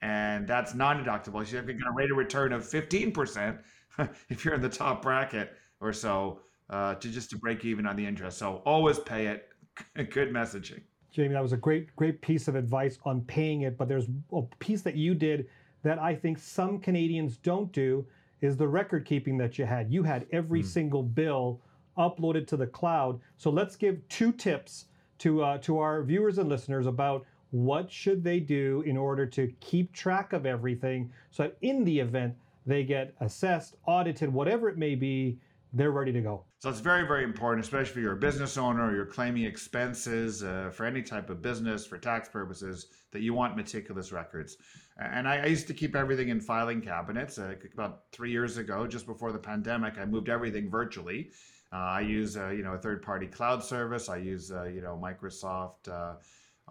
And 0.02 0.48
that's 0.48 0.74
non 0.74 1.04
deductible. 1.04 1.46
So 1.46 1.54
you're 1.54 1.64
going 1.64 1.80
to 1.80 1.92
rate 1.96 2.12
a 2.12 2.16
return 2.16 2.54
of 2.54 2.64
15% 2.64 3.60
if 4.30 4.44
you're 4.44 4.54
in 4.54 4.62
the 4.62 4.70
top 4.70 5.02
bracket 5.02 5.54
or 5.80 5.94
so 5.94 6.40
uh, 6.70 6.96
to 6.96 7.10
just 7.10 7.30
to 7.32 7.38
break 7.38 7.64
even 7.66 7.86
on 7.86 7.96
the 7.96 8.06
interest. 8.06 8.38
So 8.38 8.62
always 8.66 9.00
pay 9.00 9.28
it. 9.28 9.50
Good 9.96 10.32
messaging. 10.32 10.82
Jamie, 11.12 11.34
that 11.34 11.44
was 11.44 11.54
a 11.54 11.58
great, 11.58 11.96
great 11.96 12.22
piece 12.22 12.48
of 12.48 12.56
advice 12.56 12.98
on 13.06 13.22
paying 13.22 13.62
it. 13.62 13.78
But 13.78 13.88
there's 13.88 14.08
a 14.34 14.42
piece 14.60 14.82
that 14.82 14.96
you 14.96 15.14
did 15.14 15.48
that 15.84 16.00
I 16.00 16.16
think 16.16 16.38
some 16.38 16.80
Canadians 16.80 17.38
don't 17.38 17.72
do 17.72 18.06
is 18.42 18.58
the 18.58 18.68
record 18.68 19.06
keeping 19.06 19.38
that 19.38 19.58
you 19.58 19.66
had. 19.66 19.92
You 19.92 20.04
had 20.04 20.26
every 20.32 20.62
mm. 20.62 20.66
single 20.66 21.04
bill 21.04 21.62
uploaded 21.98 22.48
to 22.48 22.58
the 22.58 22.68
cloud. 22.68 23.20
So 23.38 23.50
let's 23.50 23.76
give 23.76 24.08
two 24.10 24.32
tips 24.32 24.86
to 25.20 25.44
uh, 25.44 25.58
to 25.60 25.80
our 25.80 26.04
viewers 26.04 26.38
and 26.38 26.50
listeners 26.50 26.86
about 26.86 27.26
what 27.52 27.92
should 27.92 28.24
they 28.24 28.40
do 28.40 28.84
in 28.86 28.98
order 28.98 29.28
to 29.28 29.54
keep 29.60 29.94
track 29.94 30.34
of 30.34 30.46
everything 30.46 31.12
so 31.30 31.44
that 31.44 31.58
in 31.62 31.84
the 31.84 32.00
event 32.00 32.34
they 32.66 32.84
get 32.84 33.14
assessed, 33.20 33.76
audited, 33.86 34.34
whatever 34.34 34.70
it 34.70 34.78
may 34.78 34.96
be, 34.96 35.38
they're 35.74 35.92
ready 35.92 36.12
to 36.12 36.22
go. 36.22 36.44
So 36.60 36.70
it's 36.70 36.80
very, 36.80 37.06
very 37.06 37.24
important, 37.24 37.66
especially 37.66 38.02
if 38.02 38.04
you're 38.04 38.14
a 38.14 38.18
business 38.18 38.58
owner 38.58 38.90
or 38.90 38.96
you're 38.96 39.06
claiming 39.06 39.44
expenses 39.44 40.44
uh, 40.44 40.72
for 40.72 40.86
any 40.86 41.02
type 41.02 41.30
of 41.30 41.42
business 41.42 41.86
for 41.86 41.98
tax 41.98 42.30
purposes, 42.30 42.88
that 43.12 43.22
you 43.22 43.34
want 43.34 43.56
meticulous 43.56 44.12
records. 44.12 44.58
And 44.98 45.28
I, 45.28 45.38
I 45.38 45.46
used 45.48 45.68
to 45.68 45.74
keep 45.74 45.96
everything 45.96 46.30
in 46.30 46.40
filing 46.40 46.82
cabinets. 46.82 47.38
Uh, 47.38 47.56
about 47.74 48.04
three 48.12 48.32
years 48.32 48.58
ago, 48.58 48.88
just 48.88 49.06
before 49.06 49.32
the 49.32 49.40
pandemic, 49.40 49.98
I 50.00 50.06
moved 50.06 50.30
everything 50.30 50.70
virtually. 50.70 51.32
Uh, 51.74 51.78
I 51.78 52.02
use 52.02 52.38
uh, 52.38 52.50
you 52.50 52.64
know 52.64 52.74
a 52.74 52.78
third-party 52.78 53.28
cloud 53.28 53.64
service. 53.64 54.08
I 54.08 54.18
use 54.18 54.52
uh, 54.52 54.66
you 54.66 54.82
know 54.82 55.00
Microsoft 55.02 55.90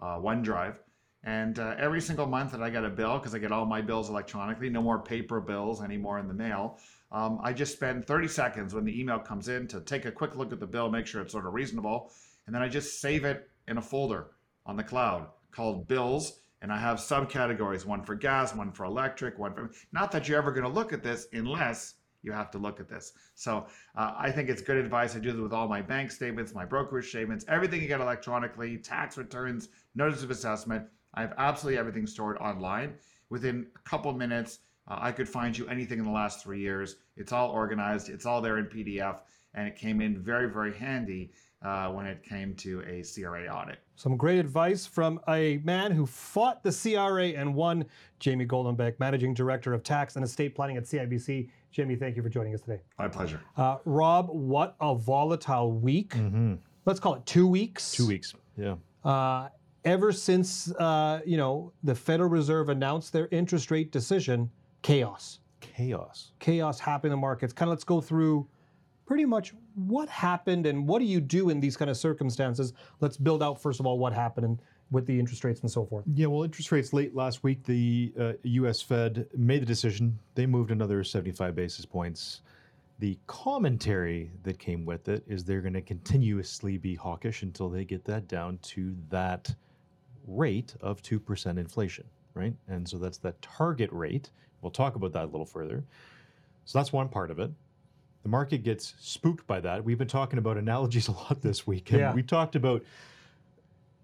OneDrive. 0.01 0.77
And 1.25 1.57
uh, 1.57 1.75
every 1.77 2.01
single 2.01 2.25
month 2.25 2.51
that 2.51 2.61
I 2.61 2.69
get 2.69 2.83
a 2.83 2.89
bill, 2.89 3.17
because 3.17 3.33
I 3.33 3.39
get 3.39 3.51
all 3.53 3.65
my 3.65 3.81
bills 3.81 4.09
electronically, 4.09 4.69
no 4.69 4.81
more 4.81 4.99
paper 4.99 5.39
bills 5.39 5.81
anymore 5.81 6.19
in 6.19 6.27
the 6.27 6.33
mail, 6.33 6.79
um, 7.13 7.39
I 7.41 7.53
just 7.53 7.71
spend 7.71 8.05
30 8.05 8.27
seconds 8.27 8.73
when 8.73 8.83
the 8.83 8.99
email 8.99 9.19
comes 9.19 9.47
in 9.47 9.67
to 9.69 9.79
take 9.79 10.03
a 10.03 10.11
quick 10.11 10.35
look 10.35 10.51
at 10.51 10.59
the 10.59 10.67
bill, 10.67 10.89
make 10.89 11.07
sure 11.07 11.21
it's 11.21 11.31
sort 11.31 11.45
of 11.45 11.53
reasonable, 11.53 12.11
and 12.45 12.53
then 12.53 12.61
I 12.61 12.67
just 12.67 12.99
save 12.99 13.23
it 13.23 13.49
in 13.69 13.77
a 13.77 13.81
folder 13.81 14.31
on 14.65 14.75
the 14.75 14.83
cloud 14.83 15.27
called 15.51 15.87
bills. 15.87 16.39
And 16.61 16.71
I 16.71 16.77
have 16.77 16.97
subcategories 16.97 17.85
one 17.85 18.03
for 18.03 18.15
gas, 18.15 18.55
one 18.55 18.71
for 18.71 18.85
electric, 18.85 19.37
one 19.37 19.53
for. 19.53 19.71
Not 19.91 20.11
that 20.11 20.27
you're 20.27 20.37
ever 20.37 20.51
going 20.51 20.63
to 20.63 20.69
look 20.69 20.93
at 20.93 21.03
this 21.03 21.27
unless 21.33 21.95
you 22.23 22.31
have 22.31 22.49
to 22.51 22.57
look 22.57 22.79
at 22.79 22.89
this. 22.89 23.13
So 23.35 23.67
uh, 23.95 24.13
I 24.17 24.31
think 24.31 24.49
it's 24.49 24.61
good 24.61 24.77
advice. 24.77 25.15
I 25.15 25.19
do 25.19 25.31
this 25.31 25.41
with 25.41 25.53
all 25.53 25.67
my 25.67 25.81
bank 25.81 26.09
statements, 26.09 26.55
my 26.55 26.65
brokerage 26.65 27.09
statements, 27.09 27.45
everything 27.47 27.81
you 27.81 27.87
get 27.87 28.01
electronically, 28.01 28.77
tax 28.77 29.17
returns, 29.17 29.69
notice 29.93 30.23
of 30.23 30.31
assessment. 30.31 30.87
I 31.13 31.21
have 31.21 31.33
absolutely 31.37 31.77
everything 31.77 32.07
stored 32.07 32.37
online. 32.37 32.95
Within 33.29 33.67
a 33.75 33.89
couple 33.89 34.11
minutes, 34.13 34.59
uh, 34.87 34.97
I 34.99 35.11
could 35.11 35.29
find 35.29 35.55
you 35.57 35.67
anything 35.67 35.99
in 35.99 36.05
the 36.05 36.11
last 36.11 36.43
three 36.43 36.59
years. 36.59 36.95
It's 37.15 37.31
all 37.31 37.51
organized, 37.51 38.09
it's 38.09 38.25
all 38.25 38.41
there 38.41 38.57
in 38.57 38.65
PDF, 38.65 39.19
and 39.53 39.67
it 39.67 39.75
came 39.75 40.01
in 40.01 40.17
very, 40.19 40.49
very 40.49 40.73
handy 40.73 41.31
uh, 41.63 41.87
when 41.89 42.05
it 42.05 42.21
came 42.23 42.53
to 42.55 42.81
a 42.81 43.03
CRA 43.03 43.47
audit. 43.47 43.79
Some 43.95 44.17
great 44.17 44.39
advice 44.39 44.85
from 44.85 45.19
a 45.29 45.61
man 45.63 45.91
who 45.91 46.05
fought 46.05 46.63
the 46.63 46.71
CRA 46.71 47.27
and 47.27 47.55
won, 47.55 47.85
Jamie 48.19 48.45
Golombek, 48.45 48.99
Managing 48.99 49.33
Director 49.33 49.73
of 49.73 49.83
Tax 49.83 50.15
and 50.15 50.25
Estate 50.25 50.55
Planning 50.55 50.77
at 50.77 50.83
CIBC. 50.83 51.49
Jamie, 51.73 51.95
thank 51.95 52.15
you 52.15 52.21
for 52.21 52.29
joining 52.29 52.53
us 52.53 52.61
today. 52.61 52.79
My 52.99 53.07
pleasure. 53.07 53.41
Uh, 53.57 53.77
Rob, 53.83 54.29
what 54.29 54.75
a 54.79 54.93
volatile 54.93 55.71
week. 55.71 56.13
Mm-hmm. 56.13 56.53
Let's 56.85 56.99
call 56.99 57.15
it 57.15 57.25
two 57.25 57.47
weeks. 57.47 57.91
Two 57.91 58.07
weeks, 58.07 58.35
yeah. 58.55 58.75
Uh, 59.03 59.49
ever 59.83 60.11
since 60.11 60.71
uh, 60.75 61.21
you 61.25 61.35
know 61.35 61.73
the 61.83 61.95
Federal 61.95 62.29
Reserve 62.29 62.69
announced 62.69 63.11
their 63.11 63.27
interest 63.31 63.71
rate 63.71 63.91
decision, 63.91 64.51
chaos. 64.83 65.39
Chaos. 65.61 66.33
Chaos 66.39 66.79
happening 66.79 67.11
in 67.11 67.17
the 67.17 67.21
markets. 67.21 67.53
Kind 67.53 67.69
of 67.69 67.71
let's 67.71 67.83
go 67.83 67.99
through 67.99 68.47
pretty 69.07 69.25
much 69.25 69.53
what 69.73 70.07
happened 70.09 70.67
and 70.67 70.87
what 70.87 70.99
do 70.99 71.05
you 71.05 71.19
do 71.19 71.49
in 71.49 71.59
these 71.59 71.75
kind 71.75 71.89
of 71.89 71.97
circumstances. 71.97 72.73
Let's 72.99 73.17
build 73.17 73.41
out 73.41 73.59
first 73.59 73.79
of 73.79 73.87
all 73.87 73.97
what 73.97 74.13
happened 74.13 74.45
and, 74.45 74.61
with 74.91 75.05
the 75.05 75.19
interest 75.19 75.43
rates 75.43 75.61
and 75.61 75.71
so 75.71 75.85
forth. 75.85 76.05
Yeah, 76.13 76.27
well, 76.27 76.43
interest 76.43 76.71
rates 76.71 76.93
late 76.93 77.15
last 77.15 77.43
week, 77.43 77.63
the 77.63 78.13
uh, 78.19 78.33
U.S. 78.43 78.81
Fed 78.81 79.27
made 79.35 79.61
the 79.61 79.65
decision. 79.65 80.19
They 80.35 80.45
moved 80.45 80.71
another 80.71 81.03
75 81.03 81.55
basis 81.55 81.85
points. 81.85 82.41
The 82.99 83.17
commentary 83.27 84.31
that 84.43 84.59
came 84.59 84.85
with 84.85 85.07
it 85.09 85.23
is 85.27 85.43
they're 85.43 85.61
going 85.61 85.73
to 85.73 85.81
continuously 85.81 86.77
be 86.77 86.95
hawkish 86.95 87.41
until 87.41 87.69
they 87.69 87.85
get 87.85 88.05
that 88.05 88.27
down 88.27 88.59
to 88.63 88.95
that 89.09 89.53
rate 90.27 90.75
of 90.79 91.01
2% 91.01 91.57
inflation, 91.57 92.05
right? 92.35 92.53
And 92.67 92.87
so 92.87 92.97
that's 92.97 93.17
that 93.19 93.41
target 93.41 93.89
rate. 93.91 94.29
We'll 94.61 94.71
talk 94.71 94.95
about 94.95 95.11
that 95.13 95.23
a 95.23 95.31
little 95.31 95.45
further. 95.45 95.83
So 96.65 96.77
that's 96.79 96.93
one 96.93 97.09
part 97.09 97.31
of 97.31 97.39
it. 97.39 97.51
The 98.21 98.29
market 98.29 98.63
gets 98.63 98.93
spooked 98.99 99.45
by 99.47 99.59
that. 99.61 99.83
We've 99.83 99.97
been 99.97 100.07
talking 100.07 100.39
about 100.39 100.57
analogies 100.57 101.07
a 101.09 101.11
lot 101.11 101.41
this 101.41 101.67
week. 101.67 101.91
And 101.91 101.99
Yeah. 101.99 102.13
we 102.13 102.23
talked 102.23 102.55
about 102.55 102.83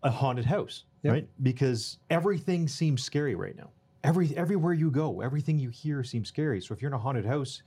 a 0.04 0.12
haunted 0.12 0.46
house, 0.46 0.86
Yep. 1.04 1.14
right? 1.14 1.30
Because 1.44 1.98
everything 2.10 2.68
seems 2.68 3.04
scary 3.04 3.36
right 3.36 3.56
now. 3.56 3.70
Every 4.04 4.36
everywhere 4.38 4.74
you 4.74 4.92
go, 4.92 5.22
everything 5.22 5.60
you 5.60 5.70
hear 5.70 6.04
seems 6.04 6.30
scary. 6.30 6.62
So 6.62 6.74
if 6.74 6.82
you're 6.82 6.90
in 6.90 6.96
a 6.96 7.00
haunted 7.00 7.26
house, 7.26 7.62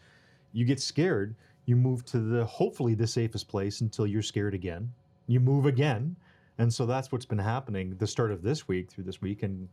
you 0.52 0.64
get 0.64 0.80
scared, 0.80 1.34
you 1.66 1.76
move 1.76 2.04
to 2.06 2.20
the 2.20 2.44
hopefully 2.44 2.94
the 2.94 3.06
safest 3.06 3.48
place 3.48 3.80
until 3.80 4.06
you're 4.06 4.22
scared 4.22 4.54
again. 4.54 4.92
You 5.26 5.40
move 5.40 5.66
again. 5.66 6.16
And 6.58 6.72
so 6.72 6.86
that's 6.86 7.10
what's 7.12 7.26
been 7.26 7.38
happening 7.38 7.96
the 7.98 8.06
start 8.06 8.30
of 8.30 8.42
this 8.42 8.68
week 8.68 8.90
through 8.90 9.04
this 9.04 9.20
week 9.20 9.42
and 9.42 9.68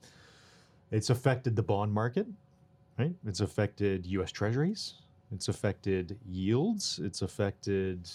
it's 0.91 1.09
affected 1.09 1.55
the 1.55 1.63
bond 1.63 1.93
market, 1.93 2.27
right? 2.97 3.13
It's 3.25 3.41
affected 3.41 4.05
US 4.07 4.31
treasuries, 4.31 4.95
it's 5.31 5.47
affected 5.47 6.17
yields, 6.25 6.99
it's 7.03 7.21
affected 7.21 8.09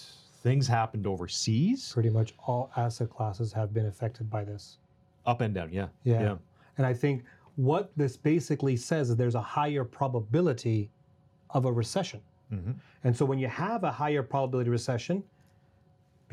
things 0.45 0.67
happened 0.69 1.07
overseas, 1.07 1.91
Pretty 1.93 2.11
much 2.11 2.35
all 2.47 2.71
asset 2.77 3.09
classes 3.11 3.53
have 3.53 3.73
been 3.75 3.87
affected 3.87 4.31
by 4.31 4.45
this. 4.45 4.79
up 5.27 5.41
and 5.41 5.55
down, 5.55 5.73
yeah. 5.73 5.89
Yeah. 6.05 6.37
And 6.77 6.87
I 6.87 6.93
think 6.93 7.25
what 7.57 7.91
this 7.97 8.15
basically 8.17 8.77
says 8.77 9.09
is 9.09 9.17
there's 9.17 9.35
a 9.37 9.41
higher 9.41 9.85
probability 9.85 10.91
of 11.51 11.65
a 11.65 11.73
recession. 11.73 12.21
Mhm. 12.53 12.75
And 13.05 13.17
so 13.17 13.25
when 13.25 13.39
you 13.39 13.49
have 13.49 13.85
a 13.85 13.91
higher 13.91 14.23
probability 14.23 14.69
recession, 14.69 15.23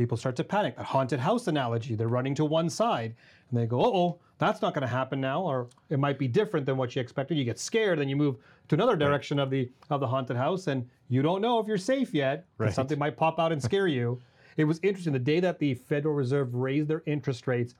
people 0.02 0.18
start 0.18 0.36
to 0.38 0.44
panic. 0.44 0.76
That 0.78 0.86
haunted 0.86 1.20
house 1.20 1.48
analogy, 1.48 1.96
they're 1.96 2.08
running 2.08 2.34
to 2.36 2.46
one 2.46 2.70
side 2.70 3.16
and 3.50 3.60
they 3.60 3.66
go, 3.66 3.82
uh 3.82 3.88
oh, 3.88 4.20
that's 4.40 4.62
not 4.62 4.74
going 4.74 4.82
to 4.82 4.88
happen 4.88 5.22
now, 5.22 5.42
or 5.42 5.68
it 5.92 6.00
might 6.00 6.18
be 6.18 6.28
different 6.28 6.66
than 6.66 6.76
what 6.76 6.96
you 6.96 7.02
expected. 7.02 7.38
You 7.38 7.44
get 7.44 7.60
scared, 7.60 8.00
then 8.00 8.10
you 8.10 8.16
move 8.16 8.38
to 8.70 8.76
another 8.76 8.96
direction 8.96 9.38
of 9.38 9.52
the 9.52 9.70
of 9.92 10.00
the 10.00 10.08
haunted 10.08 10.36
house, 10.36 10.66
and 10.66 10.90
you 11.10 11.22
don't 11.22 11.42
know 11.42 11.60
if 11.60 11.68
you're 11.68 11.78
safe 11.78 12.12
yet. 12.14 12.48
Right. 12.58 12.74
Something 12.74 12.98
might 12.98 13.16
pop 13.16 13.40
out 13.40 13.52
and 13.52 13.62
scare 13.62 13.88
you. 13.88 14.20
It 14.58 14.64
was 14.64 14.80
interesting. 14.82 15.14
The 15.14 15.20
day 15.20 15.40
that 15.42 15.60
the 15.60 15.76
Federal 15.76 16.16
Reserve 16.16 16.56
raised 16.56 16.88
their 16.88 17.04
interest 17.06 17.46
rates, 17.46 17.76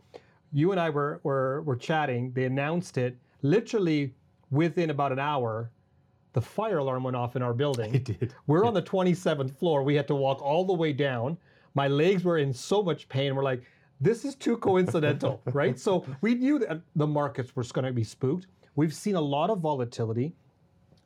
you 0.54 0.72
and 0.72 0.80
I 0.80 0.92
were 0.92 1.20
were, 1.24 1.64
were 1.64 1.76
chatting. 1.76 2.32
They 2.34 2.46
announced 2.46 3.00
it 3.00 3.18
literally 3.42 4.14
within 4.52 4.92
about 4.92 5.12
an 5.12 5.20
hour. 5.20 5.72
The 6.34 6.42
fire 6.42 6.78
alarm 6.78 7.04
went 7.04 7.18
off 7.18 7.36
in 7.36 7.42
our 7.42 7.54
building. 7.54 7.96
It 7.96 8.06
did. 8.06 8.36
We're 8.48 8.66
on 8.66 8.74
the 8.74 8.84
27th 8.84 9.58
floor. 9.58 9.84
We 9.84 9.96
had 9.96 10.08
to 10.08 10.16
walk 10.16 10.42
all 10.42 10.64
the 10.64 10.74
way 10.74 10.94
down. 10.94 11.38
My 11.74 11.88
legs 11.88 12.24
were 12.24 12.38
in 12.38 12.54
so 12.54 12.84
much 12.84 13.08
pain. 13.10 13.36
We're 13.36 13.44
like, 13.44 13.64
this 14.00 14.26
is 14.26 14.36
too 14.36 14.58
coincidental, 14.58 15.42
right? 15.54 15.80
So 15.80 16.06
we 16.22 16.36
knew 16.36 16.60
that 16.60 16.82
the 16.96 17.08
markets 17.08 17.56
were 17.56 17.64
going 17.64 17.86
to 17.86 17.94
be 17.94 18.04
spooked. 18.04 18.48
We've 18.76 18.94
seen 18.94 19.16
a 19.16 19.22
lot 19.22 19.50
of 19.50 19.60
volatility. 19.60 20.34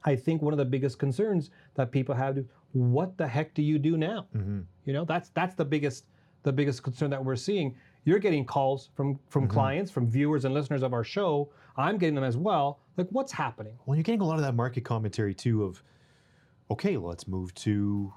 I 0.06 0.16
think 0.16 0.42
one 0.42 0.54
of 0.54 0.58
the 0.58 0.66
biggest 0.66 1.00
concerns 1.00 1.50
that 1.76 1.92
people 1.92 2.16
have 2.16 2.38
is 2.38 2.46
what 2.72 3.18
the 3.18 3.28
heck 3.28 3.54
do 3.54 3.62
you 3.62 3.80
do 3.80 3.98
now? 3.98 4.28
Mm-hmm. 4.36 4.62
You 4.86 4.94
know, 4.94 5.06
that's 5.06 5.30
that's 5.30 5.56
the 5.56 5.66
biggest 5.66 6.06
the 6.44 6.54
biggest 6.54 6.84
concern 6.84 7.10
that 7.10 7.24
we're 7.24 7.36
seeing. 7.36 7.76
You're 8.04 8.20
getting 8.20 8.46
calls 8.46 8.90
from 8.96 9.20
from 9.30 9.44
mm-hmm. 9.44 9.54
clients, 9.54 9.92
from 9.92 10.10
viewers 10.10 10.46
and 10.46 10.54
listeners 10.54 10.84
of 10.84 10.94
our 10.94 11.04
show. 11.04 11.50
I'm 11.78 11.98
getting 11.98 12.16
them 12.16 12.24
as 12.24 12.38
well. 12.38 12.80
Like, 12.98 13.08
what's 13.10 13.32
happening? 13.32 13.78
Well, 13.86 13.98
you're 13.98 14.04
getting 14.04 14.22
a 14.22 14.26
lot 14.26 14.38
of 14.38 14.44
that 14.44 14.56
market 14.56 14.86
commentary 14.86 15.34
too 15.34 15.64
of, 15.64 15.84
okay, 16.72 16.96
let's 16.96 17.28
move 17.28 17.54
to 17.56 18.14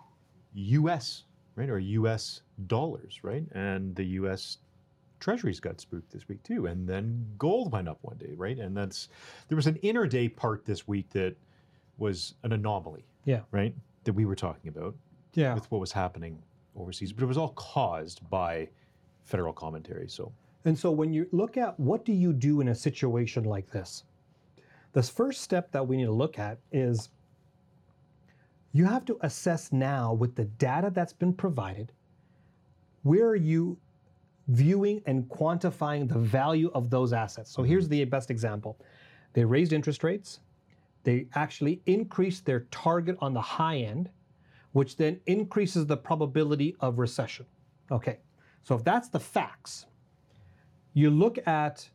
US, 0.54 1.24
right? 1.58 1.68
Or 1.68 1.78
US 1.78 2.42
dollars, 2.68 3.20
right? 3.22 3.44
And 3.52 3.94
the 3.96 4.04
US 4.20 4.58
treasuries 5.18 5.58
got 5.58 5.80
spooked 5.80 6.12
this 6.12 6.28
week 6.28 6.42
too. 6.44 6.66
And 6.66 6.88
then 6.88 7.26
gold 7.36 7.72
went 7.72 7.88
up 7.88 7.98
one 8.02 8.16
day, 8.16 8.34
right? 8.36 8.58
And 8.58 8.76
that's, 8.76 9.08
there 9.48 9.56
was 9.56 9.66
an 9.66 9.76
interday 9.76 10.28
part 10.28 10.64
this 10.64 10.86
week 10.86 11.10
that 11.10 11.34
was 11.98 12.34
an 12.44 12.52
anomaly, 12.52 13.04
Yeah, 13.24 13.40
right? 13.50 13.74
That 14.04 14.12
we 14.12 14.24
were 14.24 14.36
talking 14.36 14.68
about 14.68 14.94
yeah. 15.34 15.54
with 15.54 15.68
what 15.72 15.80
was 15.80 15.90
happening 15.90 16.40
overseas. 16.76 17.12
But 17.12 17.24
it 17.24 17.26
was 17.26 17.36
all 17.38 17.52
caused 17.54 18.28
by 18.30 18.68
federal 19.24 19.52
commentary. 19.52 20.08
So, 20.08 20.32
And 20.64 20.78
so 20.78 20.92
when 20.92 21.12
you 21.12 21.26
look 21.32 21.56
at 21.56 21.78
what 21.80 22.04
do 22.04 22.12
you 22.12 22.32
do 22.32 22.60
in 22.60 22.68
a 22.68 22.74
situation 22.74 23.42
like 23.42 23.68
this, 23.70 24.04
the 24.92 25.02
first 25.02 25.42
step 25.42 25.72
that 25.72 25.86
we 25.86 25.96
need 25.96 26.06
to 26.06 26.12
look 26.12 26.38
at 26.38 26.58
is 26.70 27.10
you 28.72 28.84
have 28.84 29.04
to 29.06 29.18
assess 29.22 29.72
now 29.72 30.12
with 30.12 30.34
the 30.34 30.44
data 30.44 30.90
that's 30.92 31.12
been 31.12 31.32
provided, 31.32 31.92
where 33.02 33.26
are 33.26 33.36
you 33.36 33.78
viewing 34.48 35.02
and 35.06 35.28
quantifying 35.28 36.08
the 36.08 36.18
value 36.18 36.70
of 36.74 36.90
those 36.90 37.12
assets? 37.12 37.50
So 37.50 37.62
here's 37.62 37.88
the 37.88 38.04
best 38.04 38.30
example. 38.30 38.78
They 39.32 39.44
raised 39.44 39.72
interest 39.72 40.04
rates. 40.04 40.40
They 41.04 41.26
actually 41.34 41.80
increased 41.86 42.44
their 42.44 42.60
target 42.70 43.16
on 43.20 43.32
the 43.32 43.40
high 43.40 43.78
end, 43.78 44.10
which 44.72 44.96
then 44.96 45.20
increases 45.26 45.86
the 45.86 45.96
probability 45.96 46.76
of 46.80 46.98
recession. 46.98 47.46
Okay. 47.90 48.18
So 48.62 48.74
if 48.74 48.84
that's 48.84 49.08
the 49.08 49.20
facts, 49.20 49.86
you 50.92 51.10
look 51.10 51.38
at 51.46 51.88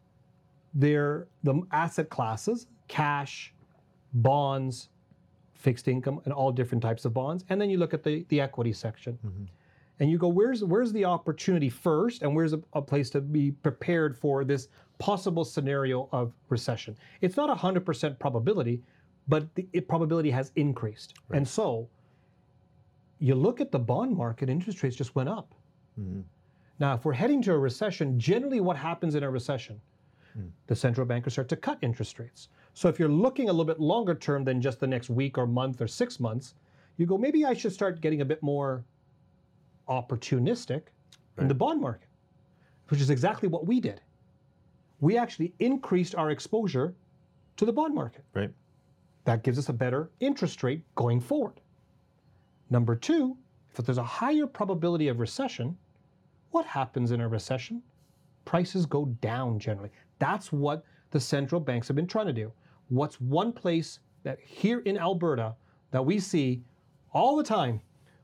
their 0.73 1.27
the 1.43 1.61
asset 1.71 2.09
classes, 2.09 2.67
cash, 2.87 3.53
bonds, 4.13 4.89
fixed 5.63 5.87
income, 5.87 6.21
and 6.25 6.33
all 6.33 6.51
different 6.51 6.83
types 6.83 7.05
of 7.05 7.13
bonds, 7.13 7.45
and 7.49 7.59
then 7.59 7.69
you 7.69 7.77
look 7.77 7.93
at 7.93 8.03
the, 8.03 8.25
the 8.29 8.39
equity 8.47 8.73
section. 8.73 9.13
Mm-hmm. 9.25 9.45
And 9.99 10.11
you 10.11 10.17
go, 10.17 10.27
where's 10.27 10.63
where's 10.63 10.91
the 10.91 11.05
opportunity 11.05 11.69
first, 11.69 12.23
and 12.23 12.35
where's 12.35 12.53
a, 12.53 12.61
a 12.73 12.81
place 12.81 13.09
to 13.11 13.21
be 13.21 13.51
prepared 13.51 14.17
for 14.17 14.43
this 14.43 14.67
possible 14.99 15.45
scenario 15.45 16.09
of 16.11 16.33
recession? 16.49 16.97
It's 17.21 17.37
not 17.37 17.49
a 17.49 17.55
hundred 17.55 17.85
percent 17.85 18.19
probability, 18.19 18.81
but 19.27 19.43
the 19.55 19.65
it, 19.71 19.87
probability 19.87 20.31
has 20.31 20.51
increased. 20.55 21.13
And 21.31 21.47
so 21.47 21.87
you 23.19 23.35
look 23.35 23.61
at 23.61 23.71
the 23.71 23.79
bond 23.79 24.17
market, 24.17 24.49
interest 24.49 24.83
rates 24.83 24.97
just 24.97 25.15
went 25.15 25.29
up. 25.29 25.53
Mm-hmm. 25.99 26.21
Now, 26.79 26.95
if 26.95 27.05
we're 27.05 27.13
heading 27.13 27.41
to 27.43 27.53
a 27.53 27.57
recession, 27.57 28.19
generally 28.19 28.59
what 28.59 28.75
happens 28.75 29.15
in 29.15 29.23
a 29.23 29.29
recession? 29.29 29.79
Mm. 30.37 30.49
The 30.67 30.75
central 30.75 31.05
bankers 31.05 31.33
start 31.33 31.47
to 31.49 31.55
cut 31.55 31.77
interest 31.81 32.19
rates. 32.19 32.49
So 32.73 32.89
if 32.89 32.99
you're 32.99 33.09
looking 33.09 33.49
a 33.49 33.51
little 33.51 33.65
bit 33.65 33.79
longer 33.79 34.15
term 34.15 34.43
than 34.43 34.61
just 34.61 34.79
the 34.79 34.87
next 34.87 35.09
week 35.09 35.37
or 35.37 35.45
month 35.45 35.81
or 35.81 35.87
six 35.87 36.19
months, 36.19 36.55
you 36.97 37.05
go, 37.05 37.17
maybe 37.17 37.45
I 37.45 37.53
should 37.53 37.73
start 37.73 38.01
getting 38.01 38.21
a 38.21 38.25
bit 38.25 38.41
more 38.41 38.83
opportunistic 39.89 40.83
in 41.37 41.47
the 41.47 41.53
bond 41.53 41.81
market, 41.81 42.07
which 42.89 43.01
is 43.01 43.09
exactly 43.09 43.47
what 43.47 43.65
we 43.67 43.79
did. 43.79 44.01
We 45.01 45.17
actually 45.17 45.53
increased 45.59 46.15
our 46.15 46.31
exposure 46.31 46.95
to 47.57 47.65
the 47.65 47.73
bond 47.73 47.93
market. 47.93 48.23
right? 48.33 48.51
That 49.25 49.43
gives 49.43 49.57
us 49.57 49.69
a 49.69 49.73
better 49.73 50.09
interest 50.19 50.63
rate 50.63 50.81
going 50.95 51.19
forward. 51.19 51.59
Number 52.69 52.95
two, 52.95 53.37
if 53.71 53.85
there's 53.85 53.97
a 53.97 54.03
higher 54.03 54.47
probability 54.47 55.07
of 55.07 55.19
recession, 55.19 55.77
what 56.51 56.65
happens 56.65 57.11
in 57.11 57.21
a 57.21 57.27
recession? 57.27 57.81
Prices 58.45 58.85
go 58.85 59.05
down 59.21 59.59
generally. 59.59 59.89
That's 60.19 60.51
what 60.51 60.85
the 61.11 61.19
central 61.19 61.59
banks 61.59 61.87
have 61.87 61.95
been 61.95 62.07
trying 62.07 62.27
to 62.27 62.33
do. 62.33 62.51
What's 62.93 63.19
one 63.19 63.51
place 63.51 63.99
that 64.21 64.39
here 64.39 64.79
in 64.81 64.99
Alberta 64.99 65.55
that 65.89 66.05
we 66.05 66.19
see 66.19 66.61
all 67.11 67.35
the 67.35 67.43
time 67.43 67.81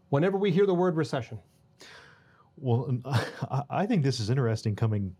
whenever 0.10 0.38
we 0.38 0.52
hear 0.52 0.68
the 0.68 0.74
word 0.76 0.96
recession? 0.96 1.40
Well, 2.58 2.86
um, 2.90 3.02
I- 3.50 3.64
I 3.72 3.86
think 3.88 4.04
this 4.04 4.20
is 4.20 4.30
interesting 4.30 4.76
coming 4.76 5.16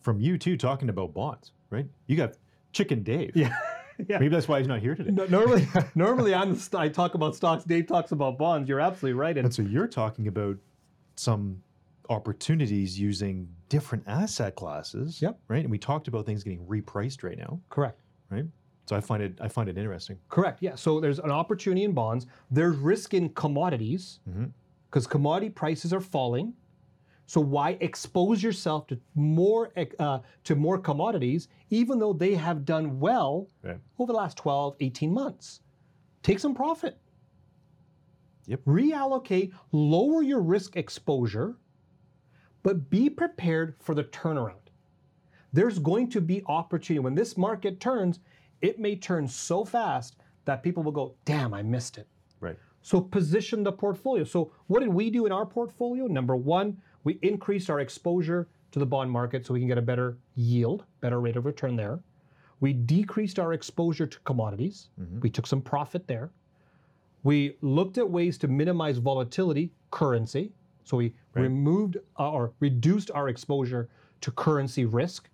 from 0.00 0.18
you 0.18 0.38
too, 0.38 0.56
talking 0.56 0.88
about 0.88 1.12
bonds, 1.12 1.52
right? 1.68 1.86
You 2.06 2.16
got 2.16 2.34
Chicken 2.72 3.02
Dave. 3.02 3.32
Yeah. 3.36 3.54
yeah. 4.08 4.18
Maybe 4.18 4.28
that's 4.28 4.48
why 4.48 4.60
he's 4.60 4.68
not 4.68 4.80
here 4.80 4.94
today. 4.94 5.10
No- 5.10 5.26
normally, 5.26 5.68
normally 5.94 6.34
I'm 6.34 6.56
st- 6.56 6.80
I 6.80 6.88
talk 6.88 7.14
about 7.14 7.36
stocks. 7.36 7.64
Dave 7.64 7.86
talks 7.86 8.12
about 8.12 8.38
bonds. 8.38 8.66
You're 8.66 8.80
absolutely 8.80 9.18
right. 9.18 9.36
And 9.36 9.44
And 9.46 9.54
so 9.54 9.60
you're 9.60 9.88
talking 9.88 10.26
about 10.28 10.56
some 11.16 11.62
opportunities 12.08 12.98
using 12.98 13.46
different 13.68 14.04
asset 14.06 14.56
classes. 14.56 15.20
Yep. 15.20 15.38
Right. 15.48 15.60
And 15.62 15.70
we 15.70 15.78
talked 15.78 16.08
about 16.08 16.24
things 16.24 16.42
getting 16.44 16.64
repriced 16.66 17.22
right 17.22 17.36
now. 17.38 17.60
correct. 17.68 18.00
Right. 18.34 18.46
So 18.86 18.94
I 18.96 19.00
find 19.00 19.22
it 19.22 19.38
I 19.40 19.48
find 19.48 19.68
it 19.68 19.78
interesting. 19.78 20.18
Correct. 20.28 20.62
Yeah. 20.62 20.74
So 20.74 21.00
there's 21.00 21.18
an 21.18 21.30
opportunity 21.30 21.84
in 21.84 21.92
bonds. 21.92 22.26
There's 22.50 22.76
risk 22.76 23.14
in 23.14 23.30
commodities 23.30 24.20
because 24.90 25.06
commodity 25.06 25.50
prices 25.50 25.92
are 25.92 26.00
falling. 26.00 26.52
So 27.26 27.40
why 27.40 27.78
expose 27.80 28.42
yourself 28.42 28.86
to 28.88 29.00
more 29.14 29.72
uh, 29.98 30.18
to 30.44 30.54
more 30.54 30.78
commodities, 30.78 31.48
even 31.70 31.98
though 31.98 32.12
they 32.12 32.34
have 32.34 32.64
done 32.66 33.00
well 33.00 33.48
Right. 33.62 33.78
over 33.98 34.12
the 34.12 34.16
last 34.18 34.36
12, 34.36 34.76
18 34.80 35.10
months? 35.12 35.60
Take 36.22 36.38
some 36.38 36.54
profit. 36.54 36.98
Yep. 38.46 38.60
Reallocate, 38.66 39.52
lower 39.72 40.22
your 40.22 40.40
risk 40.42 40.76
exposure, 40.76 41.56
but 42.62 42.90
be 42.90 43.08
prepared 43.08 43.74
for 43.80 43.94
the 43.94 44.04
turnaround. 44.04 44.63
There's 45.54 45.78
going 45.78 46.10
to 46.10 46.20
be 46.20 46.42
opportunity. 46.46 46.98
When 46.98 47.14
this 47.14 47.36
market 47.36 47.78
turns, 47.78 48.18
it 48.60 48.78
may 48.80 48.96
turn 48.96 49.28
so 49.28 49.64
fast 49.64 50.16
that 50.44 50.62
people 50.62 50.82
will 50.82 50.92
go, 50.92 51.14
damn, 51.24 51.54
I 51.54 51.62
missed 51.62 51.96
it. 51.96 52.08
Right. 52.40 52.58
So 52.82 53.00
position 53.00 53.62
the 53.62 53.72
portfolio. 53.72 54.24
So 54.24 54.52
what 54.66 54.80
did 54.80 54.88
we 54.88 55.10
do 55.10 55.26
in 55.26 55.32
our 55.32 55.46
portfolio? 55.46 56.06
Number 56.06 56.34
one, 56.34 56.76
we 57.04 57.18
increased 57.22 57.70
our 57.70 57.80
exposure 57.80 58.48
to 58.72 58.78
the 58.80 58.84
bond 58.84 59.10
market 59.10 59.46
so 59.46 59.54
we 59.54 59.60
can 59.60 59.68
get 59.68 59.78
a 59.78 59.82
better 59.82 60.18
yield, 60.34 60.84
better 61.00 61.20
rate 61.20 61.36
of 61.36 61.46
return 61.46 61.76
there. 61.76 62.00
We 62.58 62.72
decreased 62.72 63.38
our 63.38 63.52
exposure 63.52 64.06
to 64.06 64.18
commodities. 64.20 64.88
We 65.20 65.30
took 65.30 65.46
some 65.46 65.62
profit 65.62 66.06
there. 66.08 66.30
We 67.22 67.56
looked 67.60 67.96
at 67.96 68.08
ways 68.08 68.38
to 68.38 68.48
minimize 68.48 68.98
volatility, 68.98 69.72
currency. 69.90 70.52
So 70.82 70.96
we 70.96 71.14
removed 71.34 71.98
uh, 72.18 72.30
or 72.30 72.52
reduced 72.60 73.10
our 73.12 73.28
exposure 73.28 73.88
to 74.20 74.30
currency 74.32 74.84
risk. 74.84 75.28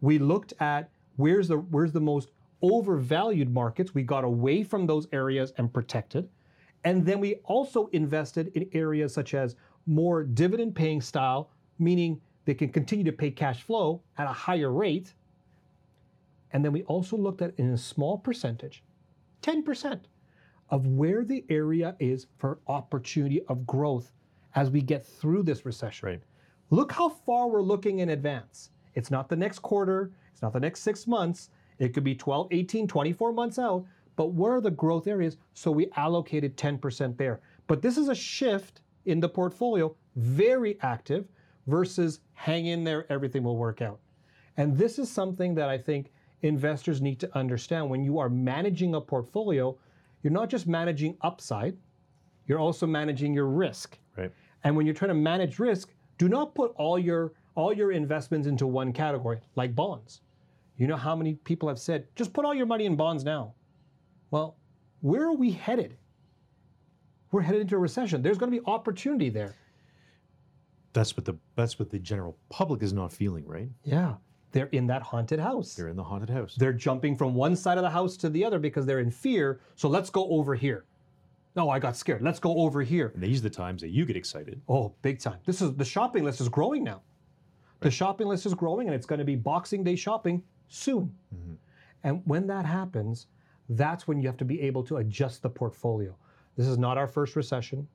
We 0.00 0.18
looked 0.18 0.52
at 0.60 0.90
where's 1.16 1.48
the 1.48 1.58
where's 1.58 1.92
the 1.92 2.00
most 2.00 2.30
overvalued 2.62 3.52
markets. 3.52 3.94
We 3.94 4.02
got 4.02 4.24
away 4.24 4.62
from 4.62 4.86
those 4.86 5.06
areas 5.12 5.52
and 5.58 5.72
protected. 5.72 6.28
And 6.84 7.04
then 7.04 7.20
we 7.20 7.36
also 7.44 7.86
invested 7.88 8.52
in 8.54 8.68
areas 8.72 9.12
such 9.12 9.34
as 9.34 9.56
more 9.86 10.22
dividend 10.22 10.74
paying 10.74 11.00
style, 11.00 11.50
meaning 11.78 12.20
they 12.44 12.54
can 12.54 12.70
continue 12.70 13.04
to 13.04 13.12
pay 13.12 13.30
cash 13.30 13.62
flow 13.62 14.02
at 14.16 14.28
a 14.28 14.32
higher 14.32 14.72
rate. 14.72 15.14
And 16.52 16.64
then 16.64 16.72
we 16.72 16.82
also 16.84 17.16
looked 17.16 17.42
at 17.42 17.52
in 17.58 17.70
a 17.70 17.78
small 17.78 18.16
percentage, 18.16 18.82
10%, 19.42 20.00
of 20.70 20.86
where 20.86 21.24
the 21.24 21.44
area 21.50 21.96
is 21.98 22.26
for 22.38 22.58
opportunity 22.66 23.42
of 23.48 23.66
growth 23.66 24.12
as 24.54 24.70
we 24.70 24.80
get 24.80 25.04
through 25.04 25.42
this 25.42 25.66
recession. 25.66 26.08
Right. 26.08 26.22
Look 26.70 26.92
how 26.92 27.08
far 27.08 27.48
we're 27.48 27.62
looking 27.62 27.98
in 27.98 28.10
advance. 28.10 28.70
It's 28.94 29.10
not 29.10 29.28
the 29.28 29.36
next 29.36 29.60
quarter, 29.60 30.10
it's 30.32 30.42
not 30.42 30.52
the 30.52 30.60
next 30.60 30.80
six 30.80 31.06
months. 31.06 31.50
It 31.78 31.94
could 31.94 32.04
be 32.04 32.14
12, 32.14 32.48
18, 32.50 32.88
24 32.88 33.32
months 33.32 33.58
out. 33.58 33.84
But 34.16 34.32
where 34.32 34.54
are 34.54 34.60
the 34.60 34.70
growth 34.70 35.06
areas? 35.06 35.36
So 35.54 35.70
we 35.70 35.90
allocated 35.96 36.56
10% 36.56 37.16
there. 37.16 37.40
But 37.68 37.82
this 37.82 37.96
is 37.96 38.08
a 38.08 38.14
shift 38.14 38.80
in 39.04 39.20
the 39.20 39.28
portfolio, 39.28 39.94
very 40.16 40.78
active 40.82 41.26
versus 41.66 42.20
hang 42.34 42.66
in 42.66 42.82
there, 42.82 43.10
everything 43.10 43.42
will 43.44 43.56
work 43.56 43.80
out. 43.80 44.00
And 44.56 44.76
this 44.76 44.98
is 44.98 45.08
something 45.10 45.54
that 45.54 45.68
I 45.68 45.78
think 45.78 46.10
investors 46.42 47.00
need 47.00 47.20
to 47.20 47.38
understand. 47.38 47.88
When 47.88 48.02
you 48.02 48.18
are 48.18 48.28
managing 48.28 48.94
a 48.94 49.00
portfolio, 49.00 49.76
you're 50.22 50.32
not 50.32 50.48
just 50.48 50.66
managing 50.66 51.16
upside, 51.20 51.76
you're 52.46 52.58
also 52.58 52.86
managing 52.86 53.34
your 53.34 53.46
risk. 53.46 53.98
Right. 54.16 54.32
And 54.64 54.76
when 54.76 54.86
you're 54.86 54.94
trying 54.94 55.10
to 55.10 55.14
manage 55.14 55.58
risk, 55.58 55.92
do 56.16 56.28
not 56.28 56.54
put 56.54 56.72
all 56.76 56.98
your 56.98 57.34
all 57.54 57.72
your 57.72 57.92
investments 57.92 58.46
into 58.46 58.66
one 58.66 58.92
category, 58.92 59.40
like 59.56 59.74
bonds. 59.74 60.20
You 60.76 60.86
know 60.86 60.96
how 60.96 61.16
many 61.16 61.34
people 61.34 61.68
have 61.68 61.78
said, 61.78 62.06
just 62.14 62.32
put 62.32 62.44
all 62.44 62.54
your 62.54 62.66
money 62.66 62.86
in 62.86 62.94
bonds 62.96 63.24
now. 63.24 63.54
Well, 64.30 64.56
where 65.00 65.24
are 65.24 65.34
we 65.34 65.50
headed? 65.50 65.96
We're 67.32 67.42
headed 67.42 67.60
into 67.60 67.74
a 67.74 67.78
recession. 67.78 68.22
There's 68.22 68.38
going 68.38 68.52
to 68.52 68.58
be 68.58 68.64
opportunity 68.66 69.28
there. 69.28 69.54
That's 70.92 71.16
what 71.16 71.24
the 71.24 71.34
that's 71.56 71.78
what 71.78 71.90
the 71.90 71.98
general 71.98 72.36
public 72.48 72.82
is 72.82 72.92
not 72.92 73.12
feeling, 73.12 73.46
right? 73.46 73.68
Yeah. 73.84 74.14
They're 74.52 74.68
in 74.72 74.86
that 74.86 75.02
haunted 75.02 75.38
house. 75.38 75.74
They're 75.74 75.88
in 75.88 75.96
the 75.96 76.02
haunted 76.02 76.30
house. 76.30 76.54
They're 76.56 76.72
jumping 76.72 77.16
from 77.16 77.34
one 77.34 77.54
side 77.54 77.76
of 77.76 77.82
the 77.82 77.90
house 77.90 78.16
to 78.18 78.30
the 78.30 78.44
other 78.44 78.58
because 78.58 78.86
they're 78.86 79.00
in 79.00 79.10
fear. 79.10 79.60
So 79.74 79.88
let's 79.88 80.08
go 80.08 80.26
over 80.30 80.54
here. 80.54 80.86
No, 81.54 81.68
I 81.68 81.78
got 81.78 81.96
scared. 81.96 82.22
Let's 82.22 82.38
go 82.38 82.56
over 82.56 82.82
here. 82.82 83.10
and 83.14 83.22
these 83.22 83.40
are 83.40 83.42
the 83.42 83.50
times 83.50 83.82
that 83.82 83.88
you 83.88 84.06
get 84.06 84.16
excited. 84.16 84.62
Oh, 84.68 84.94
big 85.02 85.18
time. 85.18 85.38
This 85.44 85.60
is 85.60 85.74
the 85.74 85.84
shopping 85.84 86.24
list 86.24 86.40
is 86.40 86.48
growing 86.48 86.84
now. 86.84 87.02
The 87.80 87.90
shopping 87.90 88.26
list 88.26 88.46
is 88.46 88.54
growing 88.54 88.88
and 88.88 88.94
it's 88.94 89.06
going 89.06 89.18
to 89.18 89.24
be 89.24 89.36
Boxing 89.36 89.84
Day 89.84 89.96
shopping 89.96 90.42
soon. 90.68 91.14
Mm-hmm. 91.34 91.54
And 92.04 92.22
when 92.24 92.46
that 92.46 92.64
happens, 92.64 93.26
that's 93.70 94.08
when 94.08 94.20
you 94.20 94.26
have 94.28 94.36
to 94.38 94.44
be 94.44 94.60
able 94.62 94.82
to 94.84 94.98
adjust 94.98 95.42
the 95.42 95.50
portfolio. 95.50 96.14
This 96.56 96.66
is 96.66 96.78
not 96.78 96.98
our 96.98 97.06
first 97.06 97.36
recession. 97.36 97.86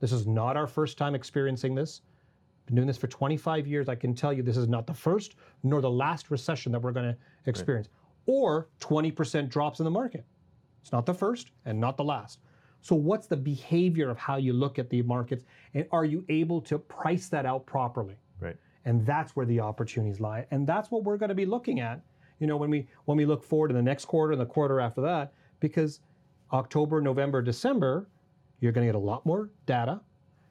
This 0.00 0.12
is 0.12 0.26
not 0.26 0.56
our 0.56 0.66
first 0.66 0.98
time 0.98 1.14
experiencing 1.14 1.74
this. 1.74 2.02
Been 2.66 2.76
doing 2.76 2.86
this 2.86 2.98
for 2.98 3.08
25 3.08 3.66
years. 3.66 3.88
I 3.88 3.94
can 3.94 4.14
tell 4.14 4.32
you 4.32 4.42
this 4.42 4.56
is 4.56 4.68
not 4.68 4.86
the 4.86 4.94
first 4.94 5.36
nor 5.62 5.80
the 5.80 5.90
last 5.90 6.30
recession 6.30 6.70
that 6.72 6.80
we're 6.80 6.92
going 6.92 7.12
to 7.12 7.16
experience 7.46 7.88
or 8.28 8.68
20% 8.80 9.48
drops 9.48 9.80
in 9.80 9.84
the 9.84 9.90
market. 9.90 10.24
It's 10.82 10.92
not 10.92 11.06
the 11.06 11.14
first 11.14 11.50
and 11.64 11.80
not 11.80 11.96
the 11.96 12.04
last. 12.04 12.38
So, 12.80 12.94
what's 12.94 13.26
the 13.26 13.36
behavior 13.36 14.08
of 14.08 14.18
how 14.18 14.36
you 14.36 14.52
look 14.52 14.78
at 14.78 14.88
the 14.88 15.02
markets, 15.02 15.44
and 15.74 15.84
are 15.90 16.04
you 16.04 16.24
able 16.28 16.60
to 16.62 16.78
price 16.78 17.28
that 17.30 17.44
out 17.44 17.66
properly? 17.66 18.16
Right. 18.38 18.56
And 18.88 19.04
that's 19.04 19.36
where 19.36 19.44
the 19.44 19.60
opportunities 19.60 20.18
lie, 20.18 20.46
and 20.50 20.66
that's 20.66 20.90
what 20.90 21.04
we're 21.04 21.18
going 21.18 21.28
to 21.28 21.34
be 21.34 21.44
looking 21.44 21.78
at. 21.78 22.00
You 22.40 22.46
know, 22.46 22.56
when 22.56 22.70
we 22.70 22.86
when 23.04 23.18
we 23.18 23.26
look 23.26 23.44
forward 23.44 23.68
to 23.68 23.74
the 23.74 23.82
next 23.82 24.06
quarter 24.06 24.32
and 24.32 24.40
the 24.40 24.46
quarter 24.46 24.80
after 24.80 25.02
that, 25.02 25.34
because 25.60 26.00
October, 26.54 27.02
November, 27.02 27.42
December, 27.42 28.08
you're 28.60 28.72
going 28.72 28.86
to 28.86 28.88
get 28.90 28.96
a 28.96 29.06
lot 29.12 29.26
more 29.26 29.50
data. 29.66 30.00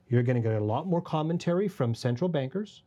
You're 0.10 0.22
going 0.22 0.36
to 0.36 0.48
get 0.48 0.62
a 0.62 0.64
lot 0.64 0.86
more 0.86 1.02
commentary 1.02 1.68
from 1.68 1.96
central 1.96 2.30
bankers, 2.30 2.84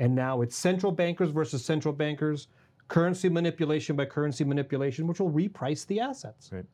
and 0.00 0.12
now 0.12 0.40
it's 0.42 0.56
central 0.56 0.90
bankers 0.90 1.30
versus 1.30 1.64
central 1.64 1.94
bankers, 1.94 2.48
currency 2.88 3.28
manipulation 3.28 3.94
by 3.94 4.06
currency 4.06 4.42
manipulation, 4.42 5.06
which 5.06 5.20
will 5.20 5.30
reprice 5.30 5.86
the 5.86 6.00
assets 6.00 6.50
Right. 6.52 6.66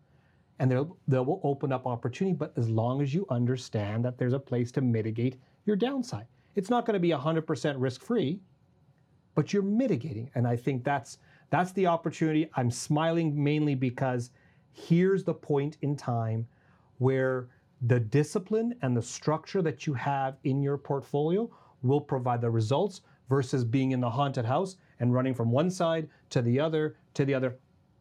and 0.59 0.71
they'll, 0.71 0.97
they 1.07 1.19
will 1.19 1.41
open 1.45 1.71
up 1.71 1.87
opportunity, 1.87 2.35
but 2.35 2.55
as 2.57 2.71
long 2.71 3.03
as 3.03 3.13
you 3.13 3.27
understand 3.29 4.07
that 4.07 4.17
there's 4.17 4.33
a 4.33 4.39
place 4.39 4.73
to 4.73 4.81
mitigate 4.81 5.37
your 5.67 5.77
downside. 5.77 6.27
It's 6.57 6.71
not 6.71 6.87
going 6.87 6.95
to 6.95 7.01
be 7.01 7.11
100% 7.11 7.75
risk 7.79 8.03
free, 8.03 8.41
but 9.35 9.53
you're 9.53 9.63
mitigating. 9.63 10.31
And 10.35 10.47
I 10.47 10.57
think 10.57 10.83
that's 10.83 11.19
that's 11.51 11.71
the 11.73 11.87
opportunity. 11.87 12.51
I'm 12.55 12.73
smiling 12.73 13.41
mainly 13.41 13.77
because 13.77 14.31
here's 14.73 15.23
the 15.23 15.35
point 15.35 15.77
in 15.83 15.97
time 15.97 16.49
where 16.99 17.49
the 17.83 18.01
discipline 18.01 18.75
and 18.83 18.97
the 18.97 19.03
structure 19.03 19.63
that 19.63 19.87
you 19.87 19.95
have 19.95 20.39
in 20.43 20.61
your 20.61 20.77
portfolio 20.77 21.49
will 21.83 22.01
provide 22.01 22.41
the 22.41 22.51
results 22.51 23.03
versus 23.29 23.65
being 23.65 23.93
in 23.93 24.01
the 24.01 24.11
haunted 24.11 24.45
house 24.45 24.77
and 24.99 25.15
running 25.15 25.35
from 25.35 25.53
one 25.53 25.71
side 25.71 26.09
to 26.31 26.43
the 26.43 26.59
other 26.59 26.97
to 27.15 27.25
the 27.25 27.35
other 27.35 27.59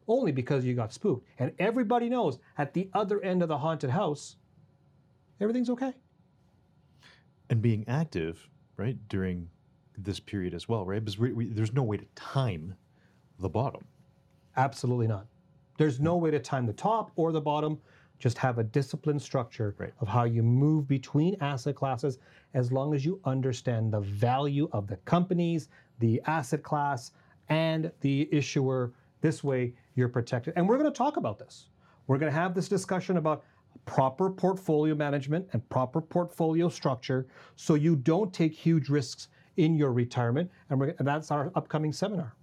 only 0.08 0.32
because 0.32 0.64
you 0.64 0.74
got 0.74 0.94
spooked. 0.94 1.28
And 1.40 1.52
everybody 1.60 2.10
knows 2.10 2.40
at 2.58 2.74
the 2.74 2.90
other 2.94 3.22
end 3.22 3.42
of 3.42 3.50
the 3.50 3.58
haunted 3.58 3.90
house, 3.90 4.38
everything's 5.40 5.70
okay. 5.70 5.94
And 7.50 7.62
being 7.62 7.86
active 7.88 8.50
right 8.78 8.98
during 9.10 9.50
this 9.98 10.20
period 10.20 10.54
as 10.54 10.68
well 10.68 10.86
right 10.86 11.04
because 11.04 11.18
we, 11.18 11.34
we, 11.34 11.50
there's 11.50 11.74
no 11.74 11.84
way 11.84 11.98
to 11.98 12.06
time 12.16 12.76
the 13.40 13.50
bottom 13.50 13.84
Absolutely 14.58 15.08
not. 15.08 15.28
There's 15.78 16.00
no 16.00 16.16
way 16.16 16.32
to 16.32 16.40
time 16.40 16.66
the 16.66 16.74
top 16.74 17.12
or 17.16 17.32
the 17.32 17.42
bottom. 17.42 17.80
Just 18.20 18.38
have 18.38 18.58
a 18.58 18.64
disciplined 18.64 19.22
structure 19.22 19.76
Right. 19.78 19.92
of 20.00 20.08
how 20.08 20.24
you 20.24 20.42
move 20.42 20.88
between 20.88 21.36
asset 21.42 21.76
classes 21.76 22.20
as 22.54 22.72
long 22.72 22.94
as 22.94 23.04
you 23.04 23.20
understand 23.26 23.92
the 23.92 24.00
value 24.00 24.70
of 24.72 24.88
the 24.88 24.96
companies, 24.98 25.68
the 26.00 26.22
asset 26.26 26.64
class, 26.64 27.12
and 27.50 27.92
the 28.00 28.30
issuer. 28.32 28.94
This 29.20 29.44
way, 29.44 29.74
you're 29.96 30.08
protected. 30.08 30.54
And 30.56 30.68
we're 30.70 30.78
going 30.78 30.92
to 30.92 30.98
talk 30.98 31.18
about 31.18 31.38
this. 31.38 31.68
We're 32.08 32.18
going 32.18 32.32
to 32.32 32.40
have 32.40 32.54
this 32.54 32.70
discussion 32.70 33.18
about 33.18 33.44
proper 33.86 34.30
portfolio 34.30 34.96
management 34.96 35.48
and 35.54 35.68
proper 35.70 36.02
portfolio 36.02 36.70
structure 36.70 37.28
so 37.56 37.76
you 37.76 37.96
don't 37.96 38.34
take 38.34 38.54
huge 38.54 38.90
risks 38.90 39.28
in 39.58 39.76
your 39.76 39.92
retirement. 39.94 40.50
And, 40.70 40.80
we're, 40.80 40.96
and 41.00 41.08
that's 41.08 41.32
our 41.32 41.52
upcoming 41.56 41.94
seminar. 41.94 42.36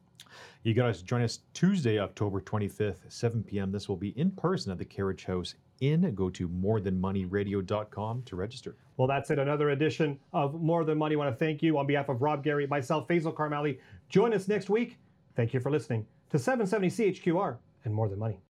you 0.63 0.75
guys 0.75 1.03
join 1.03 1.23
us 1.23 1.41
tuesday 1.55 1.99
october 1.99 2.41
25th 2.41 3.01
7 3.09 3.43
p.m 3.43 3.73
this 3.73 3.89
will 3.89 3.97
be 3.97 4.11
in 4.19 4.31
person 4.31 4.71
at 4.73 4.79
the 4.79 4.85
carriage 4.85 5.25
house 5.25 5.57
inn 5.81 6.15
go 6.15 6.31
to 6.31 6.49
morethanmoneyradio.com 6.49 8.23
to 8.23 8.37
register 8.37 8.77
Well, 8.97 9.09
that's 9.09 9.31
it. 9.31 9.39
Another 9.39 9.71
edition 9.71 10.19
of 10.33 10.55
More 10.61 10.85
Than 10.85 10.99
Money. 10.99 11.15
I 11.17 11.19
want 11.19 11.31
to 11.37 11.45
thank 11.45 11.63
you 11.63 11.79
on 11.79 11.87
behalf 11.87 12.09
of 12.09 12.23
Rob 12.23 12.45
Gary, 12.45 12.67
myself, 12.67 13.09
Faisal 13.09 13.35
Karmali. 13.35 13.79
Join 14.09 14.33
us 14.33 14.47
next 14.49 14.71
week. 14.71 14.99
Thank 15.35 15.53
you 15.55 15.61
for 15.61 15.71
listening 15.71 16.07
to 16.31 16.39
770 16.39 16.89
CHQR 16.89 17.57
and 17.85 17.93
More 17.93 18.09
Than 18.09 18.19
Money. 18.19 18.39